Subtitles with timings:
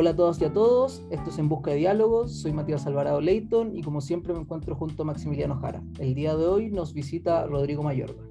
[0.00, 3.20] Hola a todas y a todos, esto es En Busca de Diálogos, soy Matías Alvarado
[3.20, 5.82] Leighton y como siempre me encuentro junto a Maximiliano Jara.
[5.98, 8.22] El día de hoy nos visita Rodrigo Mayorga.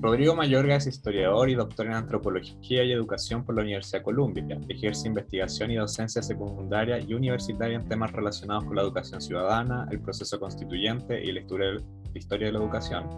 [0.00, 4.60] Rodrigo Mayorga es historiador y doctor en Antropología y Educación por la Universidad de Columbia.
[4.68, 10.00] Ejerce investigación y docencia secundaria y universitaria en temas relacionados con la educación ciudadana, el
[10.00, 13.08] proceso constituyente y la historia de la educación.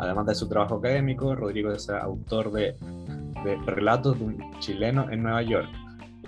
[0.00, 2.74] Además de su trabajo académico, Rodrigo es autor de,
[3.44, 5.68] de Relatos de un chileno en Nueva York,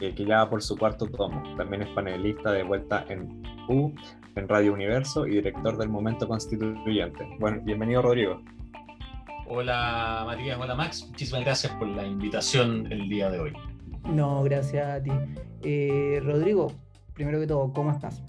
[0.01, 1.43] eh, que ya va por su cuarto tomo.
[1.57, 3.93] También es panelista de vuelta en U,
[4.35, 7.27] en Radio Universo y director del Momento Constituyente.
[7.39, 8.43] Bueno, bienvenido Rodrigo.
[9.47, 13.53] Hola Matías, hola Max, muchísimas gracias por la invitación el día de hoy.
[14.05, 15.11] No, gracias a ti.
[15.63, 16.73] Eh, Rodrigo,
[17.15, 18.23] primero que todo, ¿cómo estás?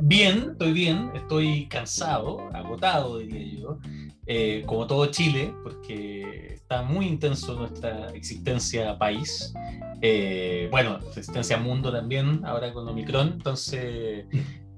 [0.00, 3.78] Bien, estoy bien, estoy cansado, agotado diría yo,
[4.26, 9.54] eh, como todo Chile, porque está muy intenso nuestra existencia país.
[10.02, 14.26] Eh, bueno, existencia mundo también, ahora con Omicron, entonces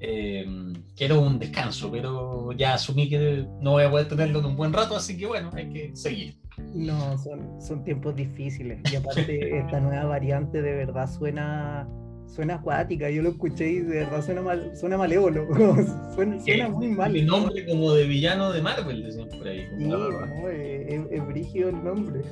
[0.01, 4.57] eh, quiero un descanso, pero ya asumí que no voy a poder tenerlo en un
[4.57, 6.37] buen rato, así que bueno, hay que seguir.
[6.75, 8.81] No, son, son tiempos difíciles.
[8.93, 11.89] Y aparte, esta nueva variante de verdad suena
[12.29, 15.47] suena acuática, yo lo escuché y de verdad suena, mal, suena malévolo,
[16.15, 17.17] suena, muy mal.
[17.17, 19.67] El nombre como de villano de Marvel, decían por ahí.
[19.77, 22.23] Sí, no, es, es, brígido el nombre.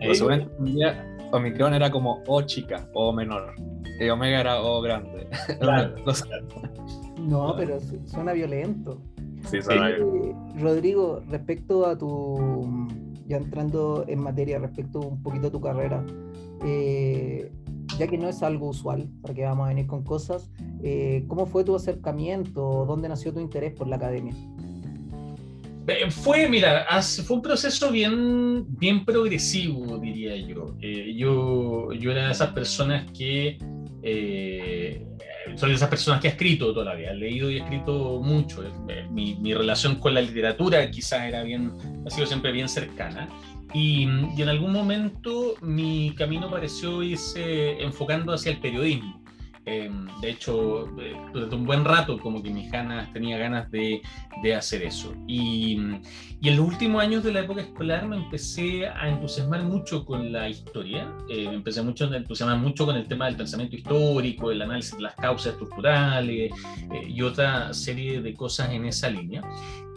[0.00, 0.12] Eh,
[1.32, 3.54] Omicron era como O chica, O menor.
[4.00, 5.28] Y Omega era O grande.
[5.60, 5.94] Claro.
[7.18, 9.00] no, pero suena violento.
[9.44, 10.36] Sí, suena violento.
[10.58, 12.88] Rodrigo, respecto a tu.
[13.26, 16.02] Ya entrando en materia, respecto un poquito a tu carrera,
[16.64, 17.52] eh,
[17.98, 20.50] ya que no es algo usual, para que vamos a venir con cosas,
[20.82, 22.84] eh, ¿cómo fue tu acercamiento?
[22.86, 24.34] ¿Dónde nació tu interés por la academia?
[26.10, 30.76] Fue, mira, fue un proceso bien, bien progresivo, diría yo.
[30.82, 31.92] Eh, yo.
[31.94, 33.58] Yo era de esas personas que...
[34.02, 35.04] Eh,
[35.56, 38.62] soy de esas personas que ha escrito todavía, ha leído y ha escrito mucho.
[39.10, 41.72] Mi, mi, relación con la literatura quizás era bien,
[42.06, 43.28] ha sido siempre bien cercana.
[43.74, 49.22] Y, en algún momento mi camino pareció irse enfocando hacia el periodismo.
[49.68, 54.00] Em, de hecho, eh, durante un buen rato como que mis ganas, tenía ganas de,
[54.56, 55.12] hacer eso.
[55.26, 55.78] Y,
[56.40, 60.32] y, en los últimos años de la época escolar me empecé a entusiasmar mucho con
[60.32, 61.12] la historia.
[61.28, 64.96] Eh, me empecé mucho a entusiasmar mucho con el tema del pensamiento histórico, el análisis
[64.96, 69.42] de las causas estructurales eh, y otra serie de cosas en esa línea.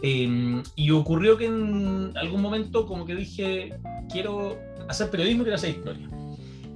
[0.02, 3.74] Em, y ocurrió que en algún momento como que dije,
[4.10, 6.10] quiero hacer periodismo, quiero hacer historia.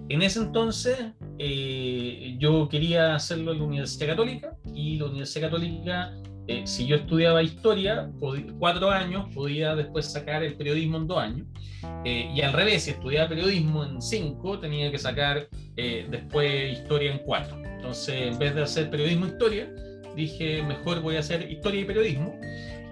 [0.08, 0.96] En ese entonces
[1.38, 6.12] eh, yo quería hacerlo en la Universidad Católica y la Universidad Católica,
[6.48, 8.10] eh, si yo estudiaba historia,
[8.58, 11.46] cuatro años, podía después sacar el periodismo en dos años.
[12.04, 17.18] Eh, y al revés, si estudiaba periodismo en cinco, tenía que sacar después historia en
[17.18, 17.60] cuatro.
[17.62, 19.74] Entonces, en vez de hacer periodismo e historia,
[20.16, 22.34] dije, mejor voy a hacer historia y periodismo.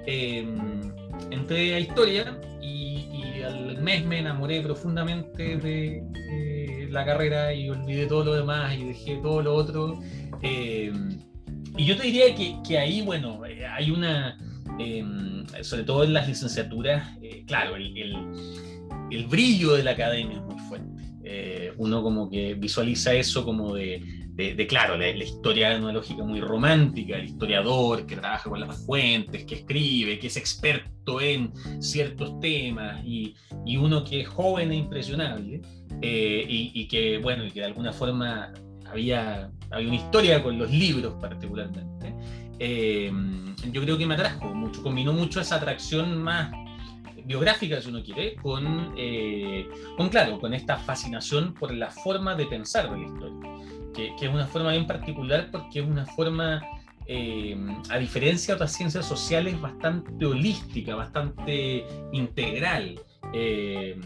[0.06, 0.92] Em,
[1.30, 6.02] entré a historia y, al mes me enamoré profundamente de,
[6.94, 10.00] la carrera y olvidé todo lo demás y dejé todo lo otro.
[10.42, 11.18] Em,
[11.76, 14.38] y yo te diría que, que ahí, bueno, eh, hay una,
[14.78, 17.96] em, sobre todo en las licenciaturas, eh, claro, el,
[19.10, 20.86] el, brillo de la academia es muy fuerte.
[21.24, 24.02] Eh, uno como que visualiza eso como de
[24.36, 28.84] de, claro, la, historia es una lógica muy romántica, el historiador que trabaja con las
[28.84, 34.72] fuentes, que escribe, que es experto en ciertos temas y, y uno que es joven
[34.72, 35.60] e impresionable
[36.02, 38.52] eh, y, que, bueno, y que de alguna forma
[38.90, 42.12] había, había una historia con los libros particularmente.
[42.58, 43.12] Eh,
[43.70, 46.50] yo creo que me atrajo mucho, combinó mucho esa atracción más
[47.24, 52.46] biográfica, si uno quiere, con, eh, con, claro, con esta fascinación por la forma de
[52.46, 53.54] pensar de la historia
[53.94, 56.60] que, es una forma bien particular porque es una forma,
[57.06, 57.56] eh,
[57.88, 63.00] a diferencia de otras ciencias sociales, bastante holística, bastante integral.
[63.32, 63.98] Eh,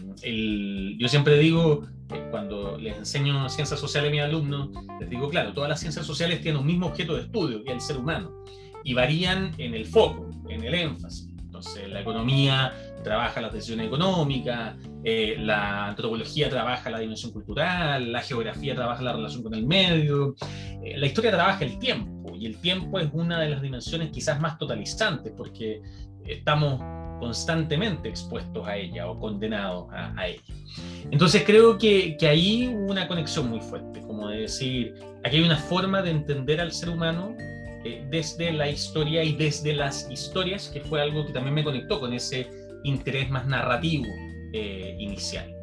[0.97, 4.69] yo siempre digo, eh, cuando les enseño ciencias sociales a mis alumnos,
[4.99, 7.75] les digo, claro, todas las ciencias sociales tienen un mismo objeto de estudio, que es
[7.75, 8.43] el ser humano,
[8.83, 11.27] y varían en el foco, en el énfasis.
[11.37, 12.73] Entonces, la economía
[13.03, 19.13] trabaja la decisión económica, eh, la antropología trabaja la dimensión cultural, la geografía trabaja la
[19.13, 20.35] relación con el medio,
[20.83, 24.39] eh, la historia trabaja el tiempo, y el tiempo es una de las dimensiones quizás
[24.41, 25.81] más totalizantes, porque
[26.25, 26.81] estamos
[27.19, 30.41] constantemente expuestos a ella o condenados a, ella.
[31.11, 34.93] Entonces creo que, que ahí hubo una conexión muy fuerte, como de decir,
[35.23, 37.35] aquí hay una forma de entender al ser humano
[37.85, 41.99] eh, desde la historia y desde las historias, que fue algo que también me conectó
[41.99, 42.49] con ese
[42.83, 44.05] interés más narrativo
[44.53, 45.53] eh, inicial.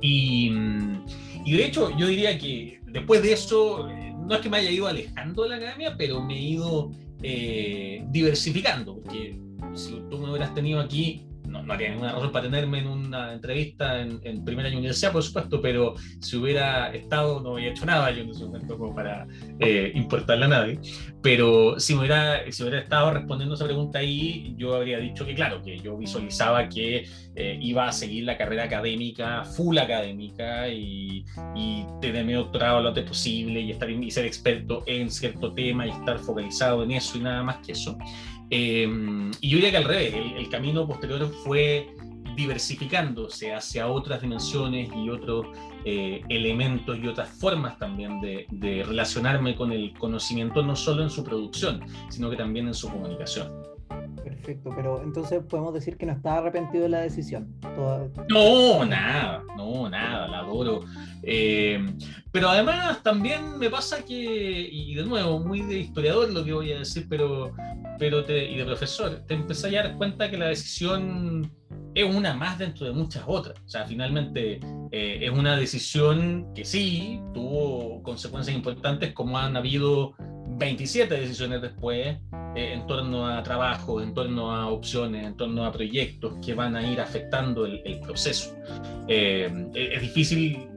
[0.00, 0.52] Y,
[1.44, 4.70] Y de hecho, yo diría que después de eso, eh, no es que me haya
[4.70, 6.90] ido alejando de la academia, pero me he ido
[7.22, 9.38] eh, diversificando, porque
[9.74, 13.32] si tú me hubieras tenido aquí no, no, haría ninguna razón para tenerme en una
[13.32, 17.72] entrevista en, en primer año de universidad, por supuesto, pero si hubiera estado, no hubiera
[17.72, 19.26] hecho nada yo en ese momento como para
[19.60, 20.80] eh, importarle a nadie.
[21.22, 25.62] Pero si hubiera, si hubiera estado respondiendo esa pregunta ahí, yo habría dicho que, claro,
[25.62, 31.24] que yo visualizaba que eh, iba a seguir la carrera académica, full académica, y,
[31.54, 35.86] y tener mi doctorado lo antes posible y, estar, y ser experto en cierto tema
[35.86, 37.96] y estar focalizado en eso y nada más que eso.
[38.50, 41.94] Eh, y yo diría que al revés, el, camino posterior fue
[42.34, 45.46] diversificándose hacia otras dimensiones y otros
[45.84, 51.24] eh, elementos y otras formas también de, relacionarme con el conocimiento, no solo en su
[51.24, 53.52] producción, sino que también en su comunicación.
[54.22, 57.54] Perfecto, pero entonces podemos decir que no estaba arrepentido de la decisión.
[57.60, 58.08] Toda...
[58.28, 60.80] No, nada, no, nada, la adoro.
[61.22, 61.84] Eh,
[62.30, 66.72] pero además también me pasa que, y de nuevo, muy de historiador lo que voy
[66.72, 67.52] a decir, pero,
[67.98, 71.50] pero y de profesor, te empecé a dar cuenta que la decisión
[71.94, 73.58] es una más dentro de muchas otras.
[73.64, 74.60] O sea, finalmente
[74.92, 80.14] eh, es una decisión que sí tuvo consecuencias importantes, como han habido
[80.58, 82.16] 27 decisiones después
[82.54, 86.76] eh, en torno a trabajo, en torno a opciones, en torno a proyectos que van
[86.76, 88.56] a ir afectando el, el proceso.
[89.06, 90.68] Eh, es difícil,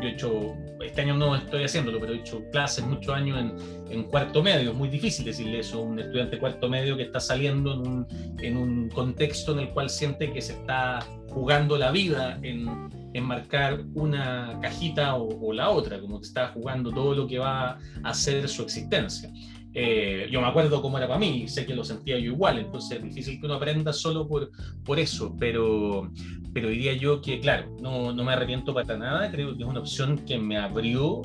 [0.00, 3.54] yo he hecho, este año no estoy haciéndolo, pero he hecho clases muchos años en,
[3.90, 7.20] en cuarto medio, es muy difícil decirle eso a un estudiante cuarto medio que está
[7.20, 8.06] saliendo en un,
[8.38, 12.68] en un contexto en el cual siente que se está jugando la vida en,
[13.14, 17.38] en marcar una cajita o, o, la otra, como que está jugando todo lo que
[17.38, 19.30] va a ser su existencia.
[19.72, 22.98] Eh, yo me acuerdo cómo era para mí, sé que lo sentía yo igual, entonces
[22.98, 24.50] es difícil que uno aprenda solo por,
[24.84, 26.10] por eso, pero,
[26.52, 29.80] pero diría yo que, claro, no, no me arrepiento para nada, creo que es una
[29.80, 31.22] opción que me abrió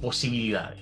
[0.00, 0.80] posibilidades.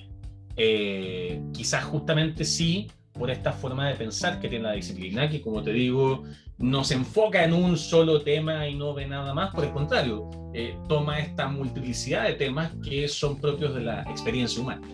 [0.55, 5.61] Eh, quizás justamente sí por esta forma de pensar que tiene la disciplina, que como
[5.61, 6.23] te digo,
[6.57, 10.29] no se enfoca en un solo tema y no ve nada más, por el contrario,
[10.53, 14.87] eh, toma esta multiplicidad de temas que son propios de la experiencia humana.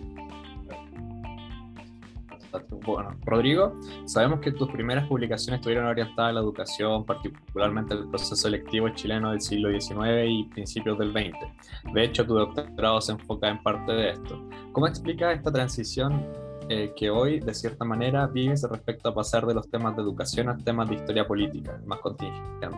[2.68, 3.74] Bueno, Rodrigo,
[4.06, 9.30] sabemos que tus primeras publicaciones estuvieron orientadas a la educación, particularmente el proceso selectivo chileno
[9.30, 11.92] del siglo XIX y principios del XX.
[11.92, 14.48] De hecho, tu doctorado se enfoca en parte de esto.
[14.72, 16.26] ¿Cómo explicas esta transición
[16.68, 20.48] eh, que hoy, de cierta manera, vives respecto a pasar de los temas de educación
[20.48, 22.68] a temas de historia política, más contingente?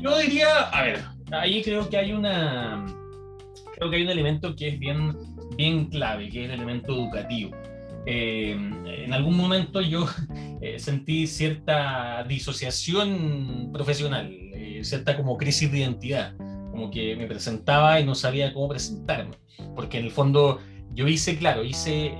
[0.00, 1.00] Yo diría, a ver,
[1.32, 2.84] ahí creo que hay una,
[3.74, 5.16] creo que hay un elemento que es bien,
[5.56, 7.50] bien clave, que es el elemento educativo.
[8.06, 10.06] Eh, en algún momento yo
[10.60, 16.36] eh, sentí cierta disociación profesional, eh, cierta como crisis de identidad,
[16.70, 19.36] como que me presentaba y no sabía cómo presentarme,
[19.74, 20.60] porque en el fondo
[20.94, 22.12] yo hice, claro, hice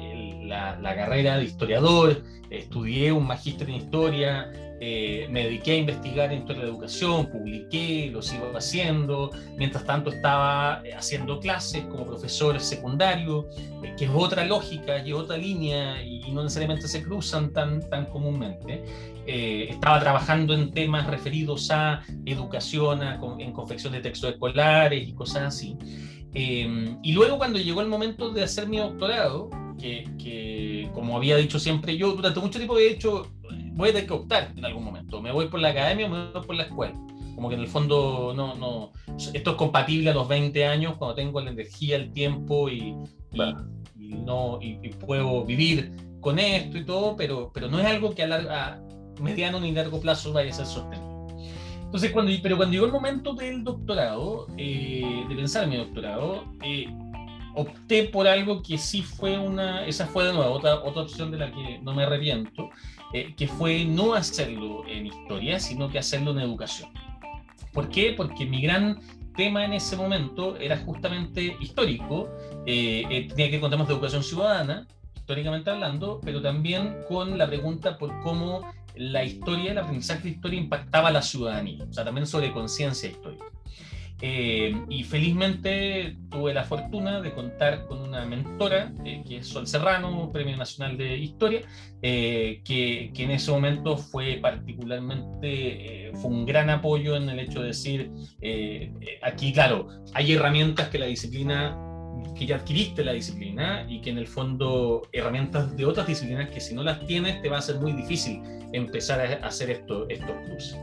[0.44, 6.32] la, la carrera de historiador, estudié un magíster en historia, eh, me dediqué a investigar
[6.32, 12.06] en historia de educación, publiqué, lo sigo haciendo, mientras tanto estaba eh, haciendo clases como
[12.06, 13.48] profesor secundario,
[13.82, 18.06] eh, que es otra lógica y otra línea y, no necesariamente se cruzan tan, tan
[18.06, 18.84] comúnmente.
[19.26, 25.12] Eh, estaba trabajando en temas referidos a educación, a, en confección de textos escolares y
[25.12, 25.76] cosas así.
[26.34, 31.60] y luego cuando llegó el momento de hacer mi doctorado, que, que, como había dicho
[31.60, 33.30] siempre yo, durante mucho tiempo he hecho
[33.74, 35.20] voy a tener que optar en algún momento.
[35.20, 36.94] Me voy por la academia o me voy por la escuela.
[37.34, 38.92] Como que en el fondo no, no,
[39.32, 42.94] esto es compatible a los 20 años cuando tengo la energía, el tiempo y,
[43.32, 43.42] y,
[43.98, 48.14] y no, y, y, puedo vivir con esto y todo, pero, pero no es algo
[48.14, 51.14] que a, larga, a mediano ni largo plazo vaya a ser sostenido.
[51.94, 56.44] Entonces, cuando, pero cuando llegó el momento del doctorado, eh, de pensar en mi doctorado,
[56.64, 56.86] eh,
[57.54, 61.38] opté por algo que sí fue una, esa fue de nuevo otra, otra opción de
[61.38, 62.70] la que no me arrepiento,
[63.12, 66.90] eh, que fue no hacerlo en historia, sino que hacerlo en educación.
[67.72, 68.14] ¿Por qué?
[68.16, 69.00] Porque mi gran
[69.36, 72.28] tema en ese momento era justamente histórico,
[72.66, 77.36] eh, eh, tenía que ver con temas de educación ciudadana, históricamente hablando, pero también con
[77.36, 78.60] la pregunta por cómo
[78.94, 83.10] la historia, el aprendizaje de historia impactaba a la ciudadanía, o sea, también sobre conciencia
[83.10, 83.33] histórica.
[84.26, 89.66] Eh, y felizmente tuve la fortuna de contar con una mentora, eh, que es Sol
[89.66, 91.60] Serrano, Premio Nacional de Historia,
[92.00, 97.60] eh, que, que, en ese momento fue particularmente, fue un gran apoyo en el hecho
[97.60, 98.10] de decir,
[99.20, 101.78] aquí claro, hay herramientas que la disciplina
[102.34, 106.60] que ya adquiriste la disciplina y que en el fondo herramientas de otras disciplinas que
[106.60, 108.40] si no las tienes te va a ser muy difícil
[108.72, 110.78] empezar a hacer esto, estos cruces.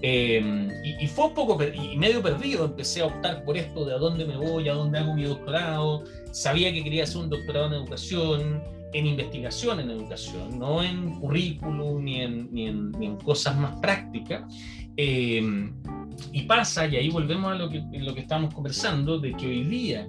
[0.00, 0.68] Eh,
[1.00, 4.24] y, fue un poco y medio perdido, empecé a optar por esto de a dónde
[4.24, 8.62] me voy, a dónde hago mi doctorado, sabía que quería hacer un doctorado en educación,
[8.92, 14.42] en investigación en educación, no en currículum ni en, ni en, ni cosas más prácticas.
[14.96, 15.70] Eh,
[16.32, 19.64] y pasa, y ahí volvemos a lo que, lo que estábamos conversando, de que hoy
[19.64, 20.06] día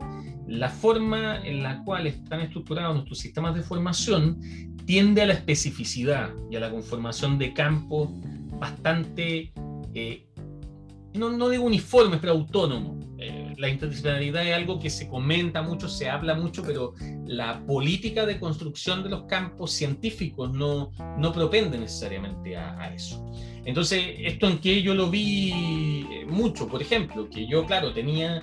[0.47, 4.39] la forma en la cual están estructurados nuestros sistemas de formación
[4.85, 8.09] tiende a la especificidad y a la conformación de campos
[8.59, 9.53] bastante,
[9.93, 10.27] eh,
[11.13, 13.05] no, no, digo uniformes, pero autónomos.
[13.17, 16.93] Eh, la interdisciplinaridad es algo que se comenta mucho, se habla mucho, pero
[17.25, 23.25] la política de construcción de los campos científicos no, no propende necesariamente a, a eso.
[23.65, 28.41] Entonces, esto en que yo lo vi eh, mucho, por ejemplo, que yo, claro, tenía,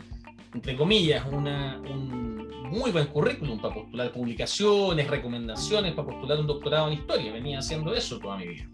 [0.53, 6.89] entre comillas, una, un muy buen currículum para postular publicaciones, recomendaciones, para postular un doctorado
[6.89, 7.33] en historia.
[7.33, 8.69] Venía haciendo eso toda mi vida.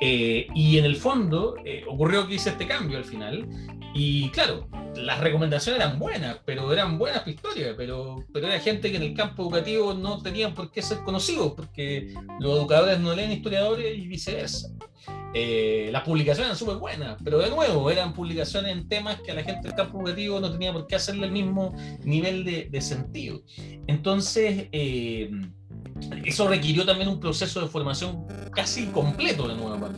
[0.00, 3.46] Eh, y en el fondo eh, ocurrió que hice este cambio al final.
[3.94, 8.90] Y claro, las recomendaciones eran buenas, pero eran buenas para historia, pero, pero era gente
[8.90, 13.14] que en el campo educativo no tenían por qué ser conocidos, porque los educadores no
[13.14, 14.68] leen historiadores y viceversa.
[15.36, 19.34] Eh, las publicaciones eran súper buenas, pero de nuevo, eran publicaciones en temas que a
[19.34, 21.74] la gente del campo educativo no tenía por qué hacerle el mismo
[22.04, 23.23] nivel de, sentido.
[23.86, 25.30] Entonces, eh,
[26.24, 29.88] eso requirió también un proceso de formación casi completo de nuevo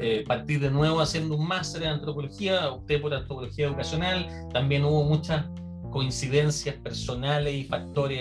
[0.00, 5.04] eh, partir de nuevo haciendo un máster en antropología, opté por antropología educacional, también hubo
[5.04, 5.44] muchas
[5.90, 8.20] coincidencias personales y factores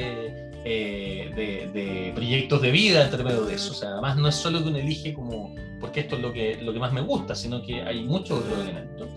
[0.63, 3.71] de, de, proyectos de vida entre medio de eso.
[3.71, 6.61] O sea, además no es solo que uno elige como porque esto es lo que,
[6.61, 9.07] lo que más me gusta, sino que hay muchos otros elementos.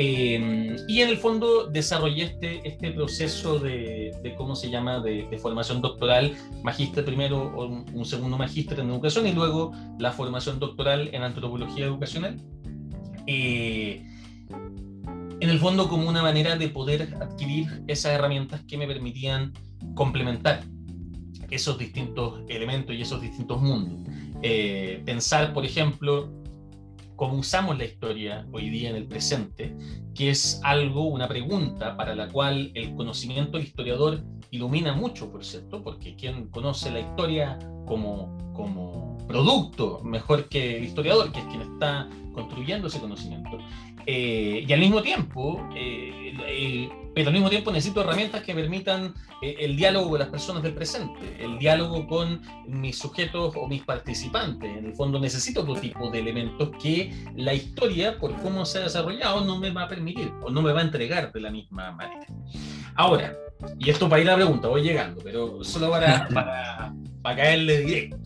[0.00, 5.36] Eh, y en el fondo desarrollé este, este proceso de, de ¿cómo se llama?, de,
[5.42, 11.10] formación doctoral, magíster primero, o un, segundo magíster en educación y luego la formación doctoral
[11.12, 12.40] en antropología educacional.
[13.26, 14.04] Eh,
[15.40, 19.52] en el fondo como una manera de poder adquirir esas herramientas que me permitían
[19.94, 20.62] complementar
[21.50, 23.98] esos distintos elementos y esos distintos mundos.
[24.42, 26.30] Eh, pensar, por ejemplo,
[27.18, 29.74] cómo usamos la historia hoy día en el presente,
[30.14, 34.22] que es algo, una pregunta para la cual el conocimiento del historiador
[34.52, 40.84] ilumina mucho, por cierto, porque quien conoce la historia como, como producto mejor que el
[40.84, 43.58] historiador, que es quien está construyendo ese conocimiento.
[44.06, 49.56] Eh, y al mismo tiempo, eh, pero al mismo tiempo necesito herramientas que permitan eh,
[49.58, 54.78] el diálogo con las personas del presente, el diálogo con mis sujetos o mis participantes.
[54.78, 58.82] En el fondo necesito otro tipo de elementos que la historia, por cómo se ha
[58.82, 61.92] desarrollado, no me va a permitir o no me va a entregar de la misma
[61.92, 62.26] manera.
[62.94, 63.36] Ahora,
[63.78, 67.80] y esto para ir a la pregunta, voy llegando, pero solo para, para, para caerle
[67.80, 68.16] directo.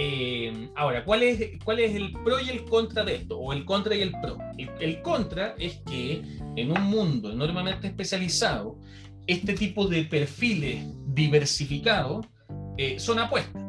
[0.00, 3.36] Eh, ahora, ¿cuál es, ¿cuál es el pro y el contra de esto?
[3.36, 4.38] O el contra y el pro.
[4.78, 6.22] El, contra es que
[6.54, 8.78] en un mundo enormemente especializado,
[9.26, 12.26] este tipo de perfiles diversificados
[12.76, 13.60] eh, son apuestas.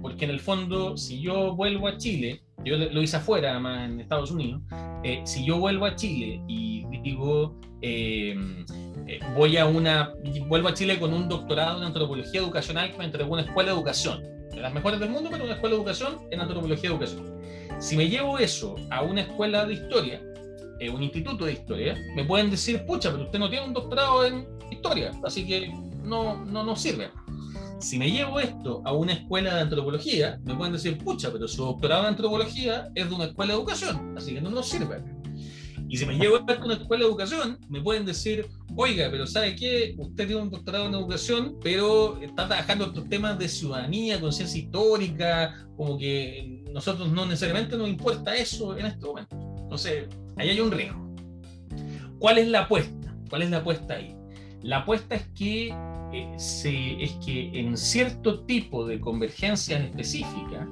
[0.00, 3.98] Porque en el fondo, si yo vuelvo a Chile, yo lo hice afuera, además en
[3.98, 4.62] Estados Unidos,
[5.02, 7.58] eh, si yo vuelvo a Chile y digo,
[9.34, 10.14] voy a una,
[10.46, 13.76] vuelvo a Chile con un doctorado en antropología educacional que me entregó una escuela de
[13.76, 17.40] educación de las mejores del mundo, pero una escuela de educación en antropología de educación.
[17.80, 20.22] Si me llevo eso a una escuela de historia,
[20.78, 24.24] eh, un instituto de historia, me pueden decir, pucha, pero usted no tiene un doctorado
[24.24, 27.10] en historia, así que no, no nos sirve.
[27.80, 31.64] Si me llevo esto a una escuela de antropología, me pueden decir, pucha, pero su
[31.64, 35.02] doctorado en antropología es de una escuela de educación, así que no nos sirve.
[35.92, 39.54] Y si me llevo a una escuela de educación, me pueden decir, oiga, pero ¿sabe
[39.54, 39.94] qué?
[39.98, 45.66] Usted tiene un doctorado en educación, pero está trabajando estos temas de ciudadanía, conciencia histórica,
[45.76, 49.36] como que nosotros no necesariamente nos importa eso en este momento.
[49.64, 50.08] Entonces,
[50.38, 51.14] ahí hay un riesgo.
[52.18, 53.14] ¿Cuál es la apuesta?
[53.28, 54.16] ¿Cuál es la apuesta ahí?
[54.62, 55.74] La apuesta es que,
[56.14, 60.66] eh, es que en cierto tipo de convergencias específicas,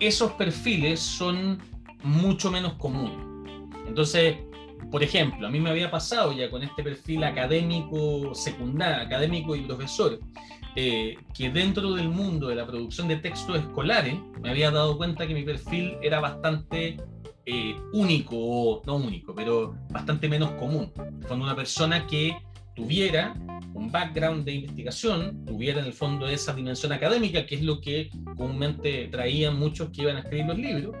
[0.00, 1.58] esos perfiles son
[2.02, 3.29] mucho menos comunes.
[3.90, 4.36] Entonces,
[4.88, 9.62] por ejemplo, a mí me había pasado ya con este perfil académico secundario, académico y
[9.62, 10.20] profesor,
[10.76, 15.26] eh, que dentro del mundo de la producción de textos escolares me había dado cuenta
[15.26, 16.98] que mi perfil era bastante
[17.46, 20.92] eh, único, o no único, pero bastante menos común.
[21.26, 22.36] Cuando una persona que
[22.76, 23.34] tuviera
[23.74, 28.08] un background de investigación, tuviera en el fondo esa dimensión académica, que es lo que
[28.36, 30.96] comúnmente traían muchos que iban a escribir los libros,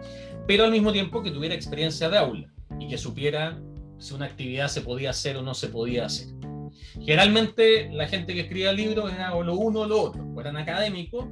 [0.48, 3.58] pero al mismo tiempo que tuviera experiencia de aula y que supiera
[3.98, 6.28] si una actividad se podía hacer o no se podía hacer.
[6.94, 10.56] Generalmente la gente que escribía libros era o lo uno o lo otro, o eran
[10.56, 11.26] académicos,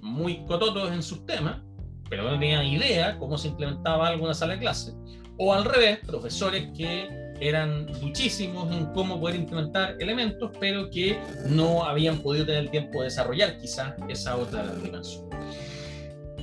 [0.00, 1.60] muy cototos en sus temas,
[2.08, 4.92] pero no tenían idea cómo se implementaba algo en una sala de clase,
[5.38, 7.08] o al revés, profesores que
[7.40, 11.18] eran muchísimos en cómo poder implementar elementos, pero que
[11.48, 15.24] no habían podido tener tiempo de desarrollar quizás esa otra dimensión.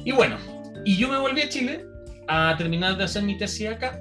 [0.04, 0.38] Y bueno,
[0.86, 1.86] y yo me volví a Chile
[2.28, 4.00] a terminar de hacer mi tesis acá.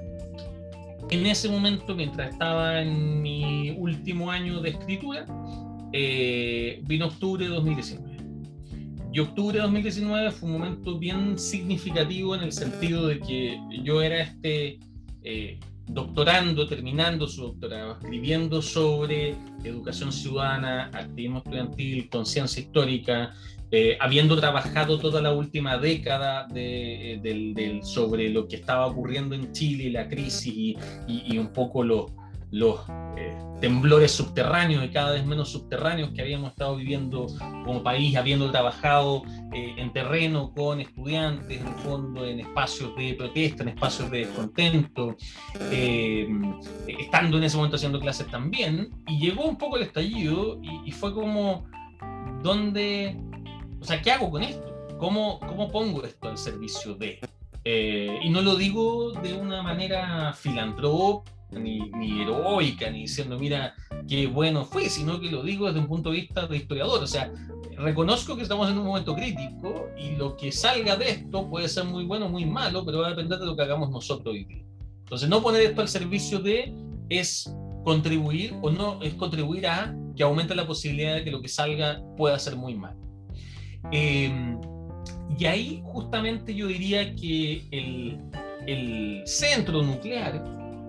[1.09, 5.25] En ese momento, mientras estaba en mi último año de escritura,
[5.93, 8.17] eh, vino octubre de 2019.
[9.13, 14.01] Y octubre de 2019 fue un momento bien significativo en el sentido de que yo
[14.01, 14.79] era este
[15.23, 23.33] eh, doctorando, terminando su doctorado, escribiendo sobre educación ciudadana, activismo estudiantil, conciencia histórica,
[23.71, 29.89] eh, habiendo trabajado toda la última década de, sobre lo que estaba ocurriendo en Chile,
[29.91, 32.11] la crisis y, y un poco los
[32.51, 32.79] los
[33.17, 37.27] eh, temblores subterráneos y cada vez menos subterráneos que habíamos estado viviendo
[37.65, 43.15] como país, habiendo trabajado eh, en terreno con estudiantes, en el fondo, en espacios de
[43.15, 45.15] protesta, en espacios de descontento,
[45.71, 46.27] eh,
[46.87, 51.13] estando en ese momento haciendo clases también, y llegó un poco el estallido y, fue
[51.13, 51.65] como,
[52.41, 53.17] ¿dónde,
[53.79, 54.87] o sea, qué hago con esto?
[54.97, 57.19] ¿Cómo, cómo pongo esto al servicio de?
[58.23, 63.73] y no lo digo de una manera filantrópica, ni, heroica, ni diciendo, mira,
[64.07, 67.01] qué bueno fue, sino que lo digo desde un punto de vista de historiador.
[67.03, 67.31] O sea,
[67.77, 71.85] reconozco que estamos en un momento crítico y lo que salga de esto puede ser
[71.85, 74.45] muy bueno o muy malo, pero va a depender de lo que hagamos nosotros hoy
[74.45, 74.63] día.
[74.99, 76.73] Entonces, no poner esto al servicio de
[77.09, 77.49] es
[77.85, 82.01] contribuir o no es contribuir a que aumente la posibilidad de que lo que salga
[82.17, 83.06] pueda ser muy malo.
[83.91, 84.59] Em,
[85.37, 88.19] y ahí justamente yo diría que el,
[88.65, 90.43] el centro nuclear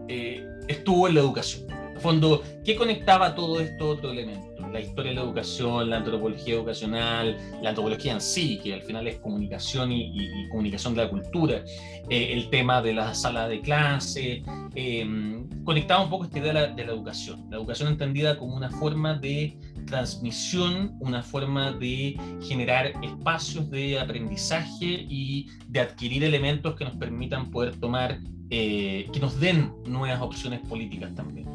[0.09, 1.71] eh, estuvo en la educación.
[1.95, 4.47] En fondo, ¿qué conectaba todo esto otro elemento?
[4.73, 9.07] La historia de la educación, la antropología educacional, la antropología en sí, que al final
[9.09, 11.65] es comunicación y, comunicación de la cultura,
[12.11, 14.43] eh, el tema de la sala de clase,
[14.75, 17.47] em, conectaba un poco esta idea de la, de la educación.
[17.51, 19.57] La educación entendida como una forma de
[19.89, 27.51] transmisión, una forma de generar espacios de aprendizaje y de adquirir elementos que nos permitan
[27.51, 28.21] poder tomar
[28.51, 31.49] eh, que nos den nuevas opciones políticas también.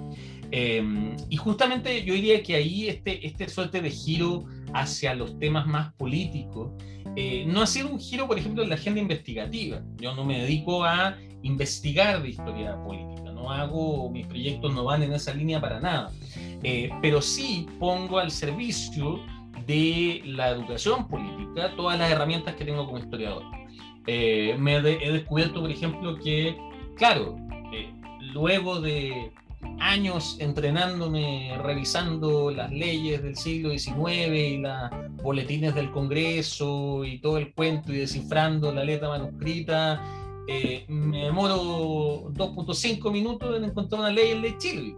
[0.52, 5.66] Em, y justamente yo diría que ahí este, este suerte de giro hacia los temas
[5.66, 6.72] más políticos
[7.16, 9.82] eh, no ha sido un giro, por ejemplo, en la agenda investigativa.
[9.98, 15.04] Yo no me dedico a investigar de historia política, no hago, mis proyectos no van
[15.04, 16.12] en esa línea para nada,
[16.64, 19.20] eh, pero sí pongo al servicio
[19.66, 23.44] de la educación política todas las herramientas que tengo como historiador.
[24.06, 26.58] me he descubierto, por ejemplo, que
[26.96, 27.36] claro,
[27.74, 27.92] eh,
[28.34, 29.32] luego de
[29.80, 34.90] años entrenándome, revisando las leyes del siglo XIX y los
[35.22, 40.02] boletines del Congreso y todo el cuento y descifrando la letra manuscrita,
[40.48, 44.96] eh, me demoro 2.5 minutos en encontrar una ley en ley Chile.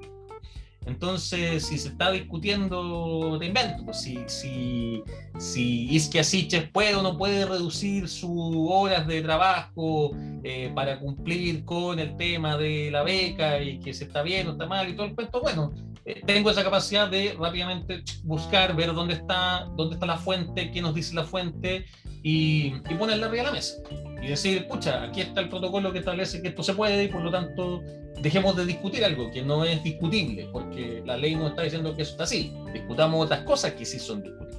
[0.85, 5.03] Entonces, si se está discutiendo, te invento, pues si, si,
[5.39, 6.23] si Isquia
[6.71, 10.11] puede o no puede reducir sus horas de trabajo
[10.43, 14.51] eh, para cumplir con el tema de la beca y que se está bien o
[14.51, 15.73] está mal y todo el cuento, bueno,
[16.05, 20.81] eh, tengo esa capacidad de rápidamente buscar, ver dónde está, dónde está la fuente, qué
[20.81, 21.85] nos dice la fuente
[22.25, 23.75] y, y ponerla arriba de la mesa.
[24.19, 27.21] Y decir, pucha, aquí está el protocolo que establece que esto se puede y por
[27.21, 27.83] lo tanto
[28.19, 32.01] dejemos de discutir algo que no es discutible, porque la ley no está diciendo que
[32.01, 32.51] eso está así.
[32.73, 34.57] Discutamos otras cosas que sí son discutibles.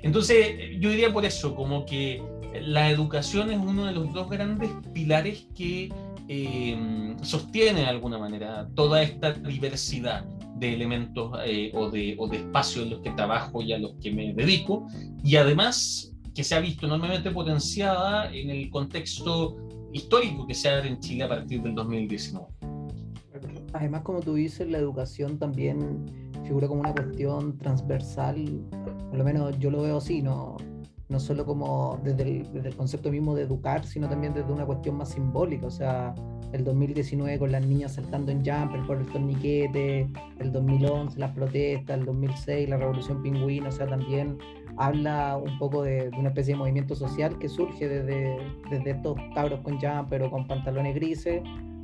[0.00, 2.22] Entonces, yo diría por eso, como que
[2.62, 5.90] la educación es uno de los dos grandes pilares que
[6.28, 12.38] eh, sostiene de alguna manera toda esta diversidad de elementos eh, o, de, o de
[12.38, 14.86] espacios en los que trabajo y a los que me dedico,
[15.22, 19.56] y además que se ha visto enormemente potenciada en el contexto
[19.90, 22.46] histórico que se abre en Chile a partir del 2019.
[23.72, 26.04] Además, como tú dices, la educación también
[26.44, 28.36] figura como una cuestión transversal,
[29.08, 30.58] por lo menos yo lo veo así, no,
[31.08, 34.66] no solo como desde el, desde el concepto mismo de educar, sino también desde una
[34.66, 36.14] cuestión más simbólica, o sea,
[36.52, 41.98] el 2019 con las niñas saltando en jumper por el torniquete, el 2011 las protestas,
[41.98, 44.38] el 2006 la revolución pingüina, o sea, también
[44.76, 48.36] habla un poco de, una especie de movimiento social que surge desde,
[48.70, 51.42] desde estos cabros con jumper o con pantalones grises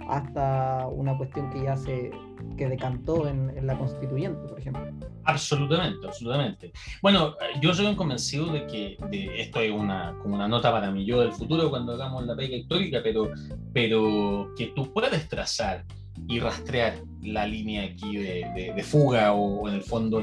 [0.08, 2.10] hasta una cuestión que ya se
[2.56, 4.82] que decantó en, la constituyente, por ejemplo.
[5.24, 6.72] Absolutamente, absolutamente.
[7.00, 8.98] Bueno, yo soy un convencido de que
[9.38, 12.56] esto es una, como una nota para mí yo del futuro cuando hagamos la pega
[12.56, 13.30] histórica, pero,
[13.72, 15.84] pero que tú puedes trazar
[16.28, 20.22] y rastrear la línea aquí de, de, fuga o, en el fondo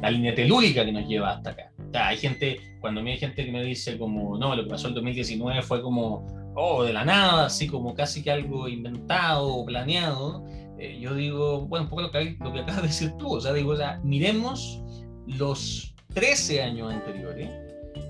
[0.00, 1.72] la línea telúrica que nos lleva hasta acá.
[1.92, 4.88] hay gente, cuando a mí hay gente que me dice como, no, lo que pasó
[4.88, 6.26] en 2019 fue como
[6.56, 10.44] o de la nada, así como casi que algo inventado o planeado,
[10.78, 13.40] eh, yo digo, bueno, un poco lo que, lo que acabas de decir tú, o
[13.40, 14.82] sea, digo, o miremos
[15.26, 17.50] los 13 años anteriores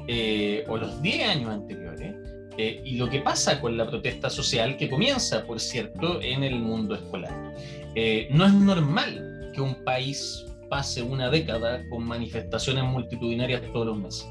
[0.07, 2.15] eh, o los 10 años anteriores
[2.57, 6.61] eh, y lo que pasa con la protesta social que comienza, por cierto, en el
[6.61, 7.35] mundo escolar.
[8.31, 14.29] no es normal que un país pase una década con manifestaciones multitudinarias todos los meses.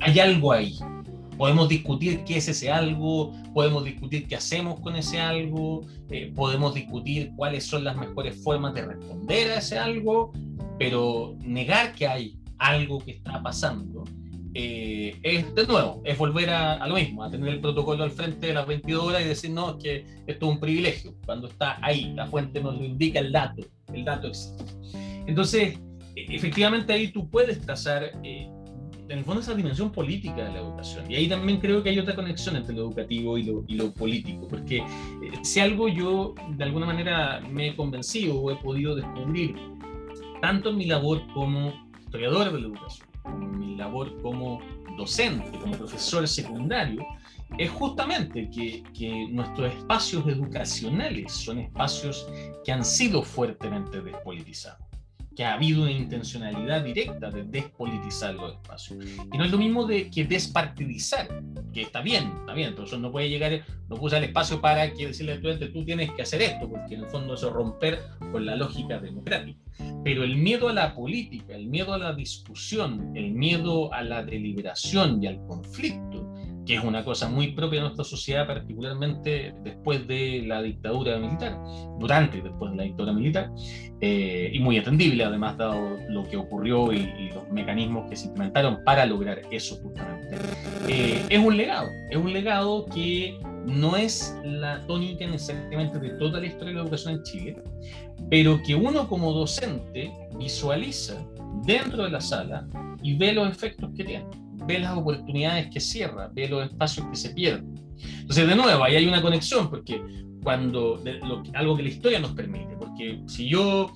[0.00, 0.76] Hay algo ahí,
[1.36, 6.74] Podemos discutir qué es ese algo, podemos discutir qué hacemos con ese algo, eh, podemos
[6.74, 10.32] discutir cuáles son las mejores formas de responder a ese algo,
[10.78, 14.04] pero negar que hay algo que está pasando
[14.56, 18.46] eh, es, de nuevo, es volver a, lo mismo, a tener el protocolo al frente
[18.46, 22.12] de las 22 horas y decir, no, que esto es un privilegio, cuando está ahí,
[22.14, 24.64] la fuente nos lo indica el dato, el dato existe.
[25.26, 25.76] Entonces,
[26.14, 28.48] e, efectivamente ahí tú puedes trazar eh,
[29.14, 31.08] en el fondo esa dimensión política de la educación.
[31.08, 34.78] Y ahí también creo que hay otra conexión entre lo educativo y lo, político, porque
[34.78, 34.84] eh,
[35.42, 39.54] si algo yo de alguna manera me he convencido o he podido descubrir,
[40.42, 44.60] tanto en mi labor como historiador de la educación, como en mi labor como
[44.98, 47.04] docente, como profesor secundario,
[47.56, 52.26] es justamente que, que, nuestros espacios educacionales son espacios
[52.64, 54.83] que han sido fuertemente despolitizados
[55.34, 59.04] que ha habido una intencionalidad directa de despolitizar los espacios.
[59.32, 61.28] Y no es lo mismo de que despartidizar,
[61.72, 64.60] que está bien, está bien, pero eso no puede llegar, no puede usar el espacio
[64.60, 67.48] para que decirle al estudiante, tú tienes que hacer esto, porque en el fondo eso
[67.48, 69.58] es romper con la lógica democrática.
[70.04, 74.22] Pero el miedo a la política, el miedo a la discusión, el miedo a la
[74.22, 76.32] deliberación y al conflicto,
[76.66, 81.58] que es una cosa muy propia de nuestra sociedad, particularmente después de la dictadura militar,
[81.98, 83.50] durante y después de la dictadura militar,
[84.00, 88.78] eh, y muy atendible además dado lo que ocurrió y, los mecanismos que se implementaron
[88.84, 90.36] para lograr eso justamente.
[90.88, 96.40] Eh, es un legado, es un legado que no es la tónica necesariamente de toda
[96.40, 97.56] la historia de la educación en Chile,
[98.30, 101.24] pero que uno como docente visualiza
[101.64, 102.66] dentro de la sala
[103.02, 104.26] y ve los efectos que tiene
[104.66, 107.74] ve las oportunidades que cierra, ve los espacios que se pierden.
[108.20, 110.02] Entonces, de nuevo, ahí hay una conexión, porque
[110.42, 111.02] cuando,
[111.54, 113.92] algo que la historia nos permite, porque si yo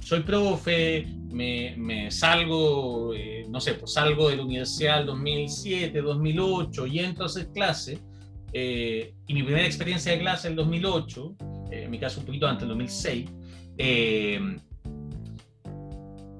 [0.00, 6.02] soy profe, me, me salgo, eh, no sé, pues salgo de la universidad en 2007,
[6.02, 7.98] 2008 y entro a hacer clase,
[8.52, 11.36] eh, y mi primera experiencia de clase en 2008,
[11.70, 13.30] eh, en mi caso un poquito antes, en 2006,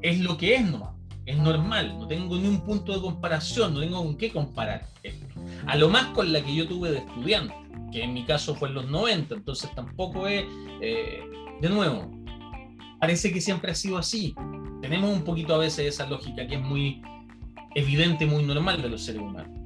[0.03, 0.93] es lo que es nomás
[1.25, 5.27] es normal, no tengo ni un punto de comparación, no tengo con qué comparar esto.
[5.67, 7.55] A lo más con la que yo tuve de estudiante,
[7.93, 10.45] que en mi caso fue en los 90, entonces tampoco es,
[10.81, 11.23] eh,
[11.61, 12.11] de nuevo,
[13.01, 14.35] parece que siempre ha sido así.
[14.81, 17.03] Tenemos un poquito a veces esa lógica que es muy
[17.75, 19.59] evidente, muy normal de los seres humanos.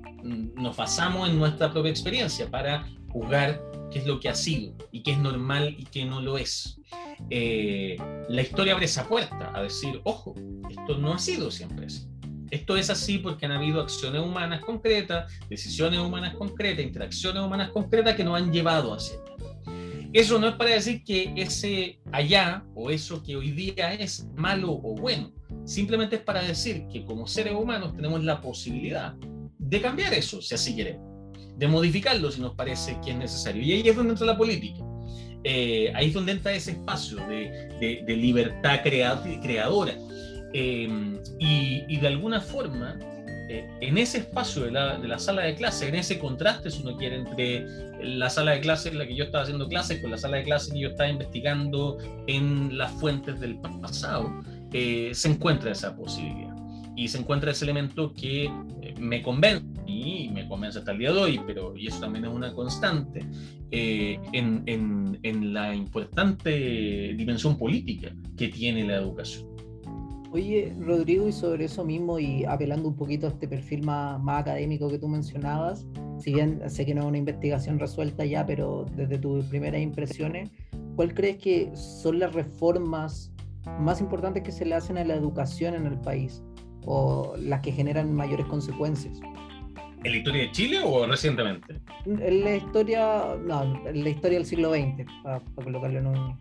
[0.56, 5.02] Nos basamos en nuestra propia experiencia para juzgar qué es lo que ha sido y
[5.02, 6.78] qué es normal y qué no lo es.
[7.30, 7.96] Eh,
[8.28, 10.34] la historia abre esa puerta a decir, ojo,
[10.68, 12.06] esto no ha sido siempre así.
[12.50, 18.14] Esto es así porque han habido acciones humanas concretas, decisiones humanas concretas, interacciones humanas concretas
[18.14, 19.56] que nos han llevado hacia allá.
[20.12, 24.72] Eso no es para decir que ese allá o eso que hoy día es malo
[24.72, 25.32] o bueno.
[25.64, 29.14] Simplemente es para decir que como seres humanos tenemos la posibilidad
[29.58, 31.15] de cambiar eso, si así queremos,
[31.56, 33.62] de modificarlo si nos parece que es necesario.
[33.62, 34.84] Y ahí es donde entra la política.
[35.44, 39.94] Eh, ahí es donde entra ese espacio de, de, libertad creadora.
[40.52, 40.88] Eh,
[41.38, 42.98] y, de alguna forma,
[43.48, 46.82] eh, en ese espacio de la, de la, sala de clase, en ese contraste, si
[46.82, 47.64] uno quiere, entre
[48.02, 50.44] la sala de clase en la que yo estaba haciendo clases con la sala de
[50.44, 54.42] clase que yo estaba investigando en las fuentes del pasado,
[54.72, 56.54] se encuentra esa posibilidad.
[56.96, 58.50] Y se encuentra ese elemento que
[58.98, 62.30] me convence y me convence hasta el día de hoy, pero y eso también es
[62.30, 63.24] una constante,
[63.70, 69.46] eh, en, en, en, la importante dimensión política que tiene la educación.
[70.32, 74.42] Oye, Rodrigo, y sobre eso mismo, y apelando un poquito a este perfil más, más
[74.42, 75.86] académico que tú mencionabas,
[76.18, 80.50] si bien sé que no es una investigación resuelta ya, pero desde tus primeras impresiones,
[80.96, 83.32] ¿cuál crees que son las reformas
[83.80, 86.42] más importantes que se le hacen a la educación en el país
[86.84, 89.18] o las que generan mayores consecuencias?
[90.04, 91.80] ¿En la historia de Chile o recientemente?
[92.04, 96.38] En la historia, no, en la historia del siglo XX, para, colocarlo en un...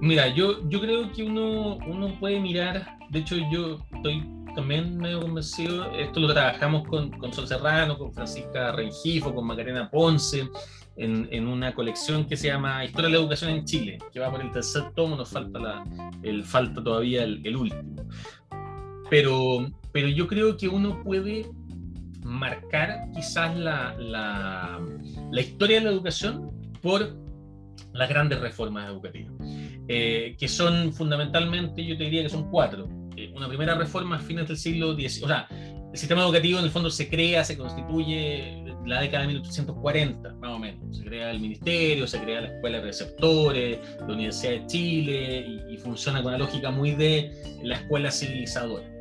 [0.00, 4.22] Mira, yo, yo creo que uno, uno puede mirar, de hecho yo estoy
[4.54, 9.90] también medio convencido, esto lo trabajamos con, con Sol Serrano, con Francisca Rengifo, con Macarena
[9.90, 10.48] Ponce,
[10.96, 14.30] en, en, una colección que se llama Historia de la Educación en Chile, que va
[14.30, 15.84] por el tercer tomo, nos falta, la,
[16.22, 18.04] el, falta todavía el, el último.
[19.08, 21.46] Pero, pero yo creo que uno puede
[22.28, 24.78] marcar quizás la, la,
[25.30, 26.50] la historia de la educación
[26.82, 27.16] por
[27.94, 29.32] las grandes reformas educativas,
[29.88, 32.88] eh, que son fundamentalmente, yo te diría que son cuatro.
[33.16, 35.48] Eh, una primera reforma a fines del siglo XIX, o sea,
[35.90, 40.50] el sistema educativo en el fondo se crea, se constituye la década de 1840, más
[40.50, 40.98] o menos.
[40.98, 45.74] Se crea el ministerio, se crea la escuela de preceptores, la Universidad de Chile, y,
[45.74, 48.97] y funciona con una lógica muy de la escuela civilizadora.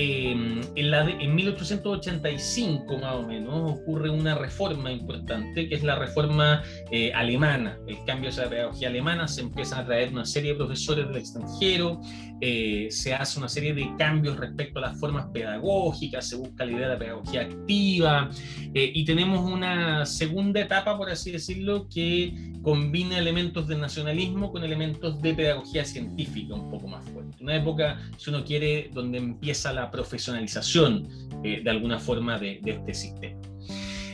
[0.00, 6.62] En, la en 1885 más o menos ocurre una reforma importante que es la reforma
[6.92, 10.58] eh, alemana, el cambio de la pedagogía alemana, se empiezan a traer una serie de
[10.58, 12.00] profesores del extranjero,
[12.40, 16.72] eh, se hace una serie de cambios respecto a las formas pedagógicas, se busca la
[16.72, 18.30] idea de la pedagogía activa
[18.74, 24.62] eh, y tenemos una segunda etapa, por así decirlo, que combina elementos del nacionalismo con
[24.62, 27.36] elementos de pedagogía científica un poco más fuerte.
[27.40, 31.08] Una época, si uno quiere, donde empieza la profesionalización
[31.42, 33.40] eh, de alguna forma de, este sistema.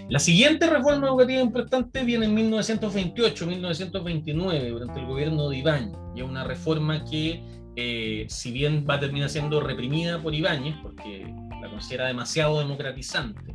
[0.08, 6.26] La siguiente reforma educativa importante viene en 1928-1929, durante el gobierno de Ibáñez, y es
[6.26, 7.42] una reforma que,
[7.76, 11.26] eh, si bien va a terminar siendo reprimida por Ibáñez, porque
[11.60, 13.54] la considera demasiado democratizante,